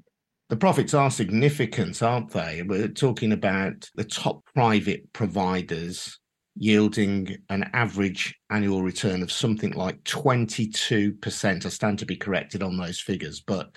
The 0.50 0.56
profits 0.56 0.94
are 0.94 1.10
significant, 1.10 2.02
aren't 2.04 2.32
they? 2.32 2.64
We're 2.64 2.88
talking 2.88 3.32
about 3.32 3.90
the 3.96 4.04
top 4.04 4.46
private 4.54 5.12
providers 5.12 6.20
yielding 6.56 7.38
an 7.50 7.70
average 7.74 8.36
annual 8.50 8.84
return 8.84 9.22
of 9.22 9.32
something 9.32 9.72
like 9.72 10.02
22%. 10.04 11.66
I 11.66 11.70
stand 11.70 12.00
to 12.00 12.06
be 12.06 12.16
corrected 12.16 12.64
on 12.64 12.78
those 12.78 13.00
figures. 13.00 13.42
But 13.42 13.72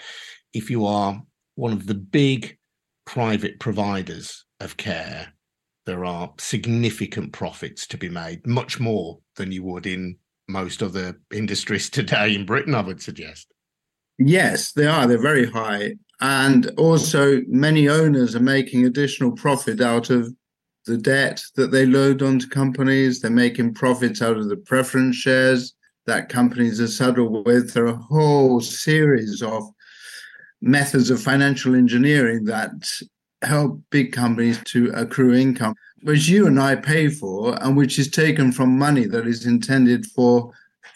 if 0.52 0.70
you 0.70 0.87
are 0.87 1.20
one 1.54 1.73
of 1.73 1.87
the 1.87 1.94
big 1.94 2.58
private 3.09 3.59
providers 3.59 4.45
of 4.61 4.77
care, 4.77 5.33
there 5.87 6.05
are 6.05 6.31
significant 6.38 7.33
profits 7.33 7.87
to 7.87 7.97
be 7.97 8.11
made, 8.11 8.47
much 8.47 8.79
more 8.79 9.19
than 9.37 9.50
you 9.50 9.62
would 9.62 9.87
in 9.87 10.15
most 10.47 10.83
other 10.83 11.19
industries 11.33 11.88
today 11.99 12.35
in 12.35 12.45
Britain, 12.45 12.75
I 12.75 12.83
would 12.83 13.00
suggest. 13.00 13.50
Yes, 14.19 14.73
they 14.73 14.87
are. 14.87 15.07
They're 15.07 15.17
very 15.17 15.50
high. 15.50 15.95
And 16.21 16.71
also, 16.77 17.41
many 17.47 17.88
owners 17.88 18.37
are 18.37 18.41
making 18.41 18.85
additional 18.85 19.33
profit 19.33 19.81
out 19.81 20.11
of 20.11 20.31
the 20.85 20.99
debt 20.99 21.41
that 21.55 21.71
they 21.71 21.87
load 21.87 22.21
onto 22.21 22.47
companies. 22.47 23.21
They're 23.21 23.31
making 23.31 23.73
profits 23.73 24.21
out 24.21 24.37
of 24.37 24.50
the 24.50 24.57
preference 24.57 25.17
shares 25.17 25.75
that 26.05 26.29
companies 26.29 26.79
are 26.79 26.88
saddled 26.88 27.47
with. 27.47 27.73
There 27.73 27.85
are 27.85 27.95
a 27.95 27.97
whole 27.97 28.61
series 28.61 29.41
of 29.41 29.62
methods 30.61 31.11
of 31.11 31.23
financial 31.23 31.75
engineering 31.75 32.45
that 32.45 32.71
help 33.43 33.81
big 33.91 34.12
companies 34.12 34.61
to 34.65 34.91
accrue 34.95 35.35
income, 35.35 35.75
which 36.03 36.29
you 36.29 36.47
and 36.47 36.61
I 36.61 36.77
pay 36.77 37.09
for, 37.09 37.61
and 37.62 37.77
which 37.77 37.99
is 37.99 38.11
taken 38.11 38.53
from 38.53 38.79
money 38.79 39.07
that 39.07 39.27
is 39.27 39.47
intended 39.47 40.07
for 40.07 40.53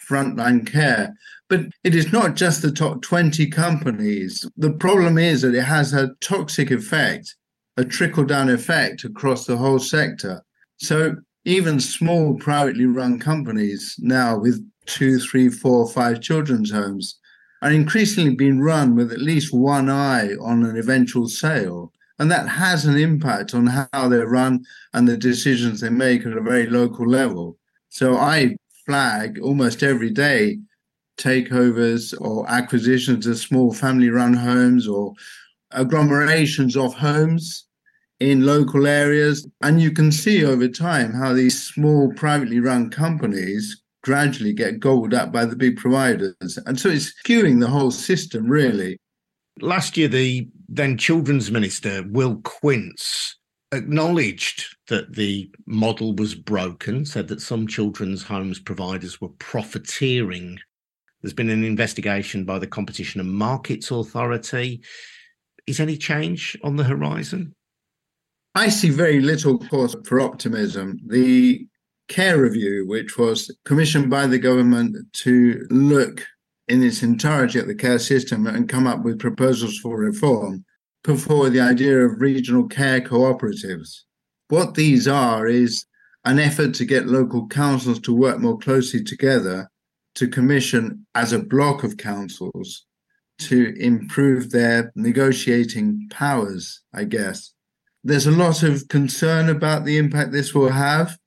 frontline 0.07 0.67
care. 0.69 1.15
But 1.49 1.61
it 1.83 1.95
is 1.95 2.11
not 2.11 2.35
just 2.35 2.61
the 2.61 2.71
top 2.71 3.01
20 3.01 3.47
companies. 3.47 4.45
The 4.57 4.71
problem 4.71 5.17
is 5.17 5.41
that 5.41 5.55
it 5.55 5.63
has 5.63 5.93
a 5.93 6.13
toxic 6.19 6.71
effect, 6.71 7.35
a 7.77 7.85
trickle 7.85 8.25
down 8.25 8.49
effect 8.49 9.03
across 9.03 9.45
the 9.45 9.57
whole 9.57 9.79
sector. 9.79 10.43
So 10.77 11.15
even 11.45 11.79
small 11.79 12.35
privately 12.35 12.85
run 12.85 13.19
companies 13.19 13.95
now 13.99 14.37
with 14.37 14.65
two, 14.85 15.19
three, 15.19 15.49
four, 15.49 15.89
five 15.89 16.21
children's 16.21 16.71
homes 16.71 17.19
are 17.63 17.71
increasingly 17.71 18.35
being 18.35 18.59
run 18.59 18.93
with 18.93 19.13
at 19.13 19.21
least 19.21 19.53
one 19.53 19.89
eye 19.89 20.31
on 20.41 20.65
an 20.65 20.75
eventual 20.75 21.29
sale. 21.29 21.93
And 22.19 22.29
that 22.29 22.49
has 22.49 22.85
an 22.85 22.97
impact 22.97 23.55
on 23.55 23.67
how 23.67 24.09
they're 24.09 24.27
run 24.27 24.65
and 24.93 25.07
the 25.07 25.15
decisions 25.15 25.79
they 25.79 25.89
make 25.89 26.25
at 26.25 26.37
a 26.37 26.41
very 26.41 26.67
local 26.67 27.07
level. 27.07 27.57
So 27.87 28.17
I 28.17 28.57
flag 28.85 29.39
almost 29.39 29.81
every 29.81 30.09
day 30.09 30.59
takeovers 31.17 32.13
or 32.19 32.49
acquisitions 32.49 33.27
of 33.27 33.37
small 33.37 33.73
family 33.73 34.09
run 34.09 34.33
homes 34.33 34.85
or 34.85 35.13
agglomerations 35.71 36.75
of 36.75 36.93
homes 36.93 37.65
in 38.19 38.45
local 38.45 38.87
areas. 38.87 39.47
And 39.61 39.81
you 39.81 39.91
can 39.91 40.11
see 40.11 40.43
over 40.43 40.67
time 40.67 41.13
how 41.13 41.31
these 41.31 41.63
small 41.63 42.11
privately 42.13 42.59
run 42.59 42.89
companies 42.89 43.82
gradually 44.03 44.53
get 44.53 44.79
gobbled 44.79 45.13
up 45.13 45.31
by 45.31 45.45
the 45.45 45.55
big 45.55 45.77
providers. 45.77 46.59
And 46.65 46.79
so 46.79 46.89
it's 46.89 47.13
skewing 47.23 47.59
the 47.59 47.67
whole 47.67 47.91
system, 47.91 48.47
really. 48.47 48.99
Last 49.59 49.97
year, 49.97 50.07
the 50.07 50.47
then 50.67 50.97
Children's 50.97 51.51
Minister, 51.51 52.03
Will 52.09 52.37
Quince, 52.43 53.37
acknowledged 53.71 54.75
that 54.87 55.13
the 55.13 55.51
model 55.65 56.15
was 56.15 56.35
broken, 56.35 57.05
said 57.05 57.27
that 57.27 57.41
some 57.41 57.67
children's 57.67 58.23
homes 58.23 58.59
providers 58.59 59.21
were 59.21 59.29
profiteering. 59.39 60.59
There's 61.21 61.33
been 61.33 61.49
an 61.49 61.63
investigation 61.63 62.45
by 62.45 62.59
the 62.59 62.67
Competition 62.67 63.21
and 63.21 63.31
Markets 63.31 63.91
Authority. 63.91 64.81
Is 65.65 65.79
any 65.79 65.97
change 65.97 66.57
on 66.63 66.75
the 66.75 66.83
horizon? 66.83 67.55
I 68.55 68.69
see 68.69 68.89
very 68.89 69.21
little 69.21 69.57
cause 69.57 69.95
for 70.05 70.19
optimism. 70.19 70.99
The 71.07 71.65
care 72.07 72.41
review, 72.41 72.85
which 72.87 73.17
was 73.17 73.55
commissioned 73.65 74.09
by 74.09 74.27
the 74.27 74.39
government 74.39 74.95
to 75.13 75.65
look 75.69 76.25
in 76.67 76.83
its 76.83 77.03
entirety 77.03 77.59
at 77.59 77.67
the 77.67 77.75
care 77.75 77.99
system 77.99 78.47
and 78.47 78.69
come 78.69 78.87
up 78.87 79.03
with 79.03 79.19
proposals 79.19 79.77
for 79.79 79.97
reform, 79.97 80.63
put 81.03 81.19
forward 81.19 81.51
the 81.51 81.59
idea 81.59 81.99
of 81.99 82.21
regional 82.21 82.67
care 82.67 83.01
cooperatives. 83.01 84.01
What 84.49 84.75
these 84.75 85.07
are 85.07 85.47
is 85.47 85.85
an 86.25 86.39
effort 86.39 86.73
to 86.75 86.85
get 86.85 87.07
local 87.07 87.47
councils 87.47 87.99
to 88.01 88.15
work 88.15 88.39
more 88.39 88.57
closely 88.57 89.03
together 89.03 89.69
to 90.15 90.27
commission 90.27 91.05
as 91.15 91.33
a 91.33 91.39
block 91.39 91.83
of 91.83 91.97
councils 91.97 92.85
to 93.39 93.73
improve 93.79 94.51
their 94.51 94.91
negotiating 94.95 96.07
powers, 96.11 96.81
I 96.93 97.05
guess. 97.05 97.53
There's 98.03 98.27
a 98.27 98.31
lot 98.31 98.63
of 98.63 98.87
concern 98.89 99.49
about 99.49 99.85
the 99.85 99.97
impact 99.97 100.31
this 100.31 100.53
will 100.53 100.69
have. 100.69 101.17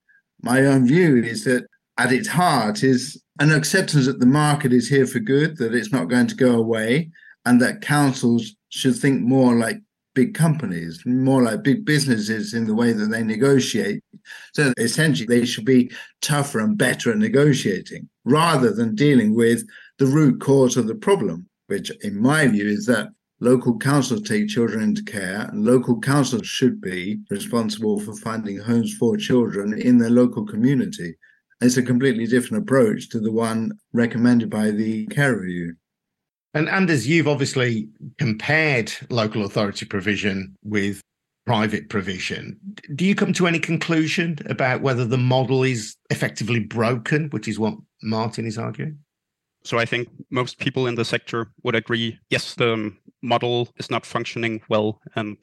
My 0.47 0.65
own 0.65 0.87
view 0.87 1.17
is 1.17 1.43
that 1.43 1.67
at 1.99 2.13
its 2.13 2.29
heart 2.29 2.85
is 2.85 3.21
an 3.41 3.51
acceptance 3.51 4.07
that 4.07 4.21
the 4.21 4.27
market 4.27 4.73
is 4.73 4.89
here 4.89 5.05
for 5.05 5.19
good, 5.19 5.57
that 5.57 5.75
it's 5.75 5.91
not 5.91 6.09
going 6.09 6.29
to 6.29 6.37
go 6.37 6.53
away, 6.55 7.11
and 7.45 7.61
that 7.61 7.81
councils 7.81 8.55
should 8.69 8.95
think 8.95 9.23
more 9.23 9.57
like 9.57 9.79
big 10.15 10.35
companies, 10.35 11.03
more 11.05 11.43
like 11.43 11.65
big 11.65 11.85
businesses 11.85 12.55
in 12.55 12.65
the 12.65 12.77
way 12.77 12.93
that 12.93 13.07
they 13.07 13.25
negotiate. 13.25 14.05
So 14.55 14.73
essentially, 14.79 15.27
they 15.27 15.45
should 15.47 15.65
be 15.65 15.91
tougher 16.23 16.61
and 16.61 16.79
better 16.79 17.11
at 17.11 17.19
negotiating 17.19 18.09
rather 18.25 18.71
than 18.71 18.95
dealing 18.95 19.35
with 19.35 19.67
the 19.99 20.07
root 20.07 20.41
cause 20.41 20.77
of 20.77 20.87
the 20.87 20.95
problem, 20.95 21.49
which, 21.67 21.91
in 22.05 22.23
my 22.23 22.47
view, 22.47 22.69
is 22.69 22.87
that 22.87 23.09
local 23.41 23.79
councils 23.79 24.23
take 24.23 24.49
children 24.49 24.83
into 24.83 25.05
care, 25.05 25.43
and 25.51 25.65
local 25.65 26.01
councils 26.01 26.47
should 26.47 26.81
be 26.81 27.19
responsible 27.31 28.01
for 28.01 28.15
finding 28.15 28.59
homes 28.59 28.95
for 28.97 29.17
children 29.17 29.79
in 29.79 29.99
their 29.99 30.11
local 30.11 30.47
community. 30.47 31.17
It's 31.61 31.77
a 31.77 31.83
completely 31.83 32.27
different 32.27 32.65
approach 32.65 33.09
to 33.11 33.21
the 33.21 33.33
one 33.33 33.73
recommended 33.93 34.51
by 34.51 34.71
the 34.71 35.07
care 35.07 35.37
review. 35.37 35.75
And 36.55 36.69
Anders, 36.69 37.07
you've 37.07 37.29
obviously 37.29 37.89
compared 38.19 38.93
local 39.11 39.45
authority 39.45 39.85
provision 39.85 40.57
with 40.63 41.01
private 41.47 41.89
provision. 41.89 42.59
Do 42.95 43.05
you 43.05 43.15
come 43.15 43.33
to 43.35 43.47
any 43.47 43.59
conclusion 43.59 44.39
about 44.47 44.83
whether 44.83 45.05
the 45.05 45.19
model 45.19 45.63
is 45.63 45.97
effectively 46.11 46.61
broken, 46.61 47.29
which 47.31 47.47
is 47.47 47.59
what 47.59 47.75
Martin 48.03 48.47
is 48.47 48.59
arguing? 48.59 48.99
So 49.63 49.79
I 49.79 49.85
think 49.85 50.09
most 50.31 50.59
people 50.59 50.87
in 50.87 50.95
the 50.95 51.05
sector 51.05 51.51
would 51.63 51.75
agree 51.75 52.19
yes, 52.31 52.55
the 52.55 52.73
um, 52.73 52.99
model 53.27 53.69
is 53.77 53.91
not 53.91 54.07
functioning 54.07 54.63
well. 54.69 55.01
And 55.15 55.37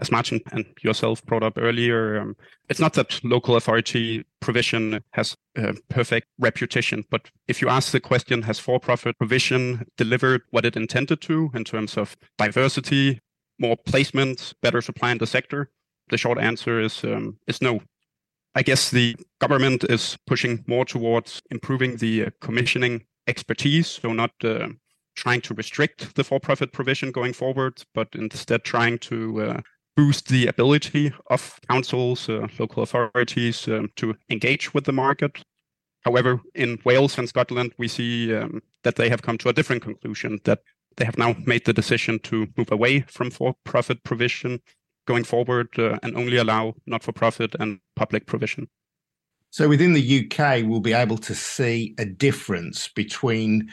as 0.00 0.10
Martin 0.10 0.40
and 0.52 0.64
yourself 0.82 1.24
brought 1.24 1.42
up 1.42 1.54
earlier, 1.56 2.20
um, 2.20 2.36
it's 2.68 2.80
not 2.80 2.92
that 2.94 3.22
local 3.24 3.56
authority 3.56 4.24
provision 4.40 5.02
has 5.12 5.36
a 5.56 5.74
perfect 5.88 6.28
reputation, 6.38 7.04
but 7.10 7.30
if 7.48 7.60
you 7.60 7.68
ask 7.68 7.90
the 7.92 8.00
question, 8.00 8.42
has 8.42 8.58
for 8.58 8.78
profit 8.78 9.18
provision 9.18 9.86
delivered 9.96 10.42
what 10.50 10.64
it 10.64 10.76
intended 10.76 11.20
to 11.22 11.50
in 11.54 11.64
terms 11.64 11.96
of 11.96 12.16
diversity, 12.36 13.20
more 13.58 13.76
placement, 13.76 14.54
better 14.62 14.80
supply 14.80 15.10
in 15.10 15.18
the 15.18 15.26
sector? 15.26 15.70
The 16.10 16.18
short 16.18 16.38
answer 16.38 16.80
is 16.80 17.04
um, 17.04 17.38
is 17.46 17.60
no. 17.60 17.80
I 18.54 18.62
guess 18.62 18.90
the 18.90 19.16
government 19.40 19.84
is 19.84 20.16
pushing 20.26 20.64
more 20.66 20.84
towards 20.84 21.42
improving 21.50 21.96
the 21.96 22.26
uh, 22.26 22.30
commissioning 22.40 23.04
expertise, 23.26 23.88
so 23.88 24.12
not 24.12 24.32
uh, 24.42 24.68
trying 25.18 25.40
to 25.42 25.54
restrict 25.54 26.14
the 26.14 26.24
for-profit 26.24 26.72
provision 26.72 27.10
going 27.10 27.32
forward, 27.32 27.82
but 27.92 28.08
instead 28.14 28.62
trying 28.62 28.98
to 28.98 29.42
uh, 29.42 29.60
boost 29.96 30.28
the 30.28 30.46
ability 30.46 31.12
of 31.28 31.58
councils, 31.68 32.28
uh, 32.28 32.46
local 32.58 32.84
authorities 32.84 33.66
um, 33.66 33.90
to 33.96 34.14
engage 34.30 34.72
with 34.72 34.84
the 34.84 34.92
market. 34.92 35.42
However, 36.02 36.40
in 36.54 36.78
Wales 36.84 37.18
and 37.18 37.28
Scotland, 37.28 37.72
we 37.78 37.88
see 37.88 38.32
um, 38.32 38.62
that 38.84 38.94
they 38.94 39.08
have 39.08 39.22
come 39.22 39.36
to 39.38 39.48
a 39.48 39.52
different 39.52 39.82
conclusion 39.82 40.38
that 40.44 40.60
they 40.96 41.04
have 41.04 41.18
now 41.18 41.34
made 41.44 41.64
the 41.64 41.72
decision 41.72 42.20
to 42.20 42.46
move 42.56 42.70
away 42.70 43.00
from 43.08 43.30
for 43.30 43.54
profit 43.64 44.04
provision 44.04 44.60
going 45.06 45.24
forward 45.24 45.68
uh, 45.78 45.98
and 46.02 46.16
only 46.16 46.36
allow 46.36 46.74
not 46.86 47.02
for 47.02 47.12
profit 47.12 47.56
and 47.58 47.80
public 47.96 48.26
provision. 48.26 48.68
So 49.50 49.68
within 49.68 49.94
the 49.94 50.06
UK, 50.20 50.62
we'll 50.64 50.80
be 50.80 50.92
able 50.92 51.18
to 51.18 51.34
see 51.34 51.94
a 51.98 52.04
difference 52.04 52.88
between 52.88 53.68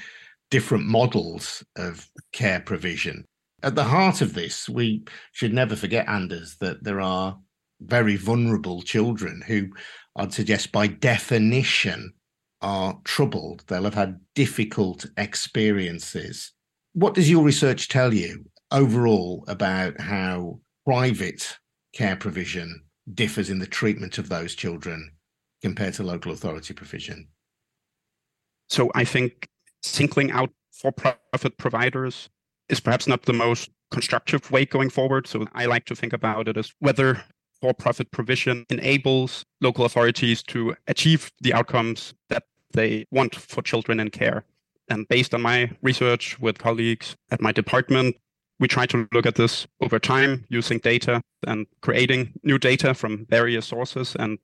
different 0.51 0.85
models 0.85 1.63
of 1.75 2.07
care 2.31 2.59
provision 2.59 3.25
at 3.65 3.73
the 3.73 3.83
heart 3.83 4.21
of 4.21 4.35
this, 4.35 4.69
we 4.69 5.03
should 5.31 5.51
never 5.51 5.75
forget, 5.75 6.07
Anders, 6.07 6.55
that 6.57 6.83
there 6.83 7.01
are 7.01 7.39
very 7.81 8.15
vulnerable 8.15 8.83
children 8.83 9.41
who 9.47 9.69
I'd 10.15 10.31
suggest 10.31 10.71
by 10.71 10.85
definition 10.85 12.13
are 12.61 12.99
troubled. 13.03 13.63
They'll 13.67 13.83
have 13.83 13.95
had 13.95 14.19
difficult 14.35 15.07
experiences. 15.17 16.53
What 16.93 17.15
does 17.15 17.29
your 17.29 17.43
research 17.43 17.89
tell 17.89 18.13
you 18.13 18.45
overall 18.71 19.43
about 19.47 19.99
how 19.99 20.59
private 20.85 21.57
care 21.91 22.15
provision 22.15 22.83
differs 23.15 23.49
in 23.49 23.57
the 23.57 23.65
treatment 23.65 24.19
of 24.19 24.29
those 24.29 24.53
children 24.53 25.11
compared 25.63 25.95
to 25.95 26.03
local 26.03 26.31
authority 26.31 26.75
provision? 26.75 27.29
So 28.69 28.91
I 28.93 29.05
think 29.05 29.49
singling 29.85 30.31
out 30.31 30.51
for 30.71 30.91
profit 30.91 31.57
providers 31.57 32.29
is 32.69 32.79
perhaps 32.79 33.07
not 33.07 33.23
the 33.23 33.33
most 33.33 33.69
constructive 33.91 34.51
way 34.51 34.65
going 34.65 34.89
forward. 34.89 35.27
So 35.27 35.45
I 35.53 35.65
like 35.65 35.85
to 35.85 35.95
think 35.95 36.13
about 36.13 36.47
it 36.47 36.57
as 36.57 36.73
whether 36.79 37.23
for 37.61 37.73
profit 37.73 38.11
provision 38.11 38.65
enables 38.69 39.45
local 39.61 39.85
authorities 39.85 40.43
to 40.43 40.75
achieve 40.87 41.31
the 41.41 41.53
outcomes 41.53 42.13
that 42.29 42.43
they 42.73 43.05
want 43.11 43.35
for 43.35 43.61
children 43.61 43.99
in 43.99 44.09
care. 44.09 44.43
And 44.89 45.07
based 45.07 45.33
on 45.33 45.41
my 45.41 45.71
research 45.81 46.39
with 46.39 46.57
colleagues 46.59 47.15
at 47.31 47.41
my 47.41 47.51
department, 47.51 48.15
we 48.59 48.67
try 48.67 48.85
to 48.87 49.07
look 49.11 49.25
at 49.25 49.35
this 49.35 49.67
over 49.81 49.99
time 49.99 50.45
using 50.49 50.79
data 50.79 51.21
and 51.47 51.65
creating 51.81 52.33
new 52.43 52.57
data 52.57 52.93
from 52.93 53.25
various 53.29 53.65
sources. 53.65 54.15
And 54.17 54.37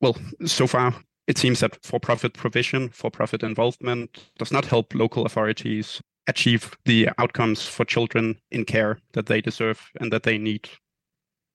well, 0.00 0.16
so 0.44 0.66
far, 0.66 0.94
it 1.26 1.38
seems 1.38 1.60
that 1.60 1.78
for 1.82 1.98
profit 1.98 2.34
provision, 2.34 2.90
for 2.90 3.10
profit 3.10 3.42
involvement 3.42 4.30
does 4.38 4.52
not 4.52 4.64
help 4.64 4.94
local 4.94 5.24
authorities 5.24 6.00
achieve 6.26 6.76
the 6.84 7.08
outcomes 7.18 7.66
for 7.66 7.84
children 7.84 8.36
in 8.50 8.64
care 8.64 8.98
that 9.12 9.26
they 9.26 9.40
deserve 9.40 9.90
and 10.00 10.12
that 10.12 10.22
they 10.22 10.38
need. 10.38 10.68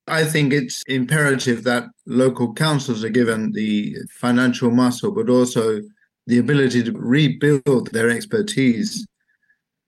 I 0.07 0.23
think 0.23 0.53
it's 0.53 0.83
imperative 0.87 1.63
that 1.65 1.85
local 2.07 2.53
councils 2.53 3.03
are 3.03 3.09
given 3.09 3.51
the 3.51 3.95
financial 4.09 4.71
muscle, 4.71 5.11
but 5.11 5.29
also 5.29 5.81
the 6.25 6.39
ability 6.39 6.83
to 6.83 6.91
rebuild 6.91 7.91
their 7.91 8.09
expertise 8.09 9.05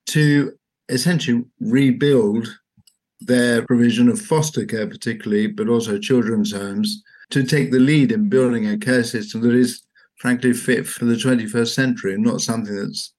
to 0.08 0.52
essentially 0.90 1.44
rebuild 1.60 2.48
their 3.22 3.66
provision 3.66 4.10
of 4.10 4.20
foster 4.20 4.66
care, 4.66 4.88
particularly, 4.88 5.48
but 5.48 5.70
also 5.70 5.98
children's 5.98 6.52
homes, 6.52 7.04
to 7.32 7.44
take 7.44 7.72
the 7.72 7.80
lead 7.80 8.12
in 8.12 8.30
building 8.30 8.68
a 8.68 8.78
care 8.78 9.04
system 9.04 9.42
that 9.42 9.54
is, 9.54 9.84
frankly, 10.18 10.54
fit 10.54 10.88
for 10.88 11.06
the 11.06 11.16
21st 11.16 11.74
century 11.74 12.14
and 12.14 12.24
not 12.24 12.42
something 12.42 12.76
that's 12.76 13.14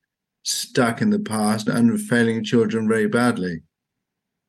stuck 0.45 1.01
in 1.01 1.11
the 1.11 1.19
past 1.19 1.69
and 1.69 2.01
failing 2.01 2.45
children 2.45 2.89
very 2.89 3.07
badly. 3.07 3.63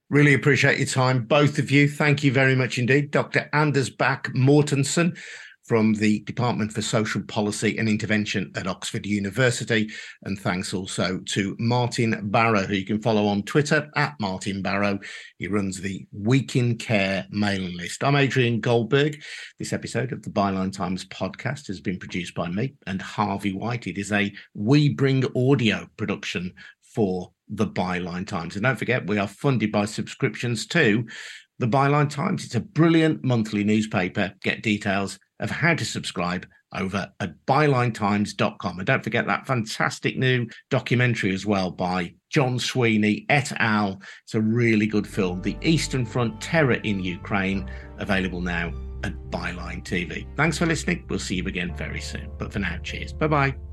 Really 0.10 0.34
appreciate 0.34 0.78
your 0.78 0.88
time, 0.88 1.26
both 1.26 1.58
of 1.58 1.72
you. 1.72 1.88
Thank 1.88 2.24
you 2.24 2.32
very 2.32 2.56
much 2.56 2.78
indeed. 2.78 3.12
Dr. 3.12 3.50
Anders 3.54 3.90
Bach-Mortensen 3.90 5.18
from 5.66 5.94
the 5.94 6.20
Department 6.22 6.74
for 6.74 6.82
Social 6.82 7.22
Policy 7.22 7.78
and 7.78 7.88
Intervention 7.88 8.52
at 8.56 8.68
Oxford 8.68 9.06
University. 9.06 9.90
And 10.24 10.38
thanks 10.38 10.74
also 10.74 11.20
to 11.28 11.56
Martin 11.60 12.30
Barrow, 12.30 12.64
who 12.64 12.76
you 12.76 12.86
can 12.86 13.02
follow 13.02 13.26
on 13.28 13.44
Twitter 13.44 13.90
at 13.96 14.16
Martin 14.20 14.62
Barrow. 14.62 15.00
He 15.38 15.48
runs 15.48 15.80
the 15.80 16.06
Week 16.12 16.56
in 16.56 16.78
Care 16.78 17.26
mailing 17.30 17.78
list. 17.78 18.04
I'm 18.04 18.16
Adrian 18.16 18.60
Goldberg. 18.60 19.22
This 19.58 19.74
episode 19.74 20.12
of 20.12 20.22
the 20.22 20.30
Byline 20.30 20.74
Times 20.74 21.06
podcast 21.06 21.68
has 21.68 21.80
been 21.80 21.98
produced 21.98 22.36
by 22.36 22.50
me 22.50 22.74
and 22.86 23.02
Harvey 23.02 23.54
White. 23.54 23.88
It 23.88 23.98
is 23.98 24.12
a 24.12 24.34
We 24.54 24.90
Bring 24.90 25.24
Audio 25.36 25.88
production 25.98 26.54
for 26.94 27.32
the 27.50 27.68
Byline 27.68 28.28
Times. 28.28 28.56
And 28.56 28.64
don't 28.64 28.78
forget, 28.78 29.08
we 29.08 29.18
are 29.18 29.28
funded 29.28 29.72
by 29.72 29.86
subscriptions 29.86 30.66
to 30.68 31.06
the 31.60 31.68
Byline 31.68 32.10
Times. 32.10 32.46
It's 32.46 32.56
a 32.56 32.60
brilliant 32.60 33.24
monthly 33.24 33.64
newspaper. 33.64 34.34
Get 34.42 34.64
details 34.64 35.20
of 35.44 35.52
how 35.52 35.76
to 35.76 35.86
subscribe 35.86 36.48
over 36.76 37.12
at 37.20 37.34
bylinetimes.com. 37.46 38.80
And 38.80 38.88
don't 38.88 39.04
forget 39.04 39.28
that 39.28 39.46
fantastic 39.46 40.18
new 40.18 40.48
documentary 40.72 41.34
as 41.34 41.46
well 41.46 41.70
by 41.70 42.16
John 42.30 42.58
Sweeney 42.58 43.28
et 43.30 43.52
al. 43.60 44.02
It's 44.24 44.34
a 44.34 44.42
really 44.42 44.88
good 44.88 45.06
film, 45.06 45.42
The 45.42 45.58
Eastern 45.62 46.06
Front 46.06 46.42
Terror 46.42 46.74
in 46.74 47.04
Ukraine, 47.04 47.70
available 48.00 48.42
now 48.42 48.74
at 49.04 49.14
Byline 49.30 49.84
TV. 49.84 50.26
Thanks 50.36 50.58
for 50.58 50.66
listening. 50.66 51.06
We'll 51.10 51.20
see 51.20 51.36
you 51.36 51.46
again 51.46 51.76
very 51.76 52.02
soon. 52.02 52.32
But 52.40 52.52
for 52.52 52.60
now, 52.60 52.78
cheers. 52.82 53.14
Bye 53.14 53.28
bye. 53.28 53.73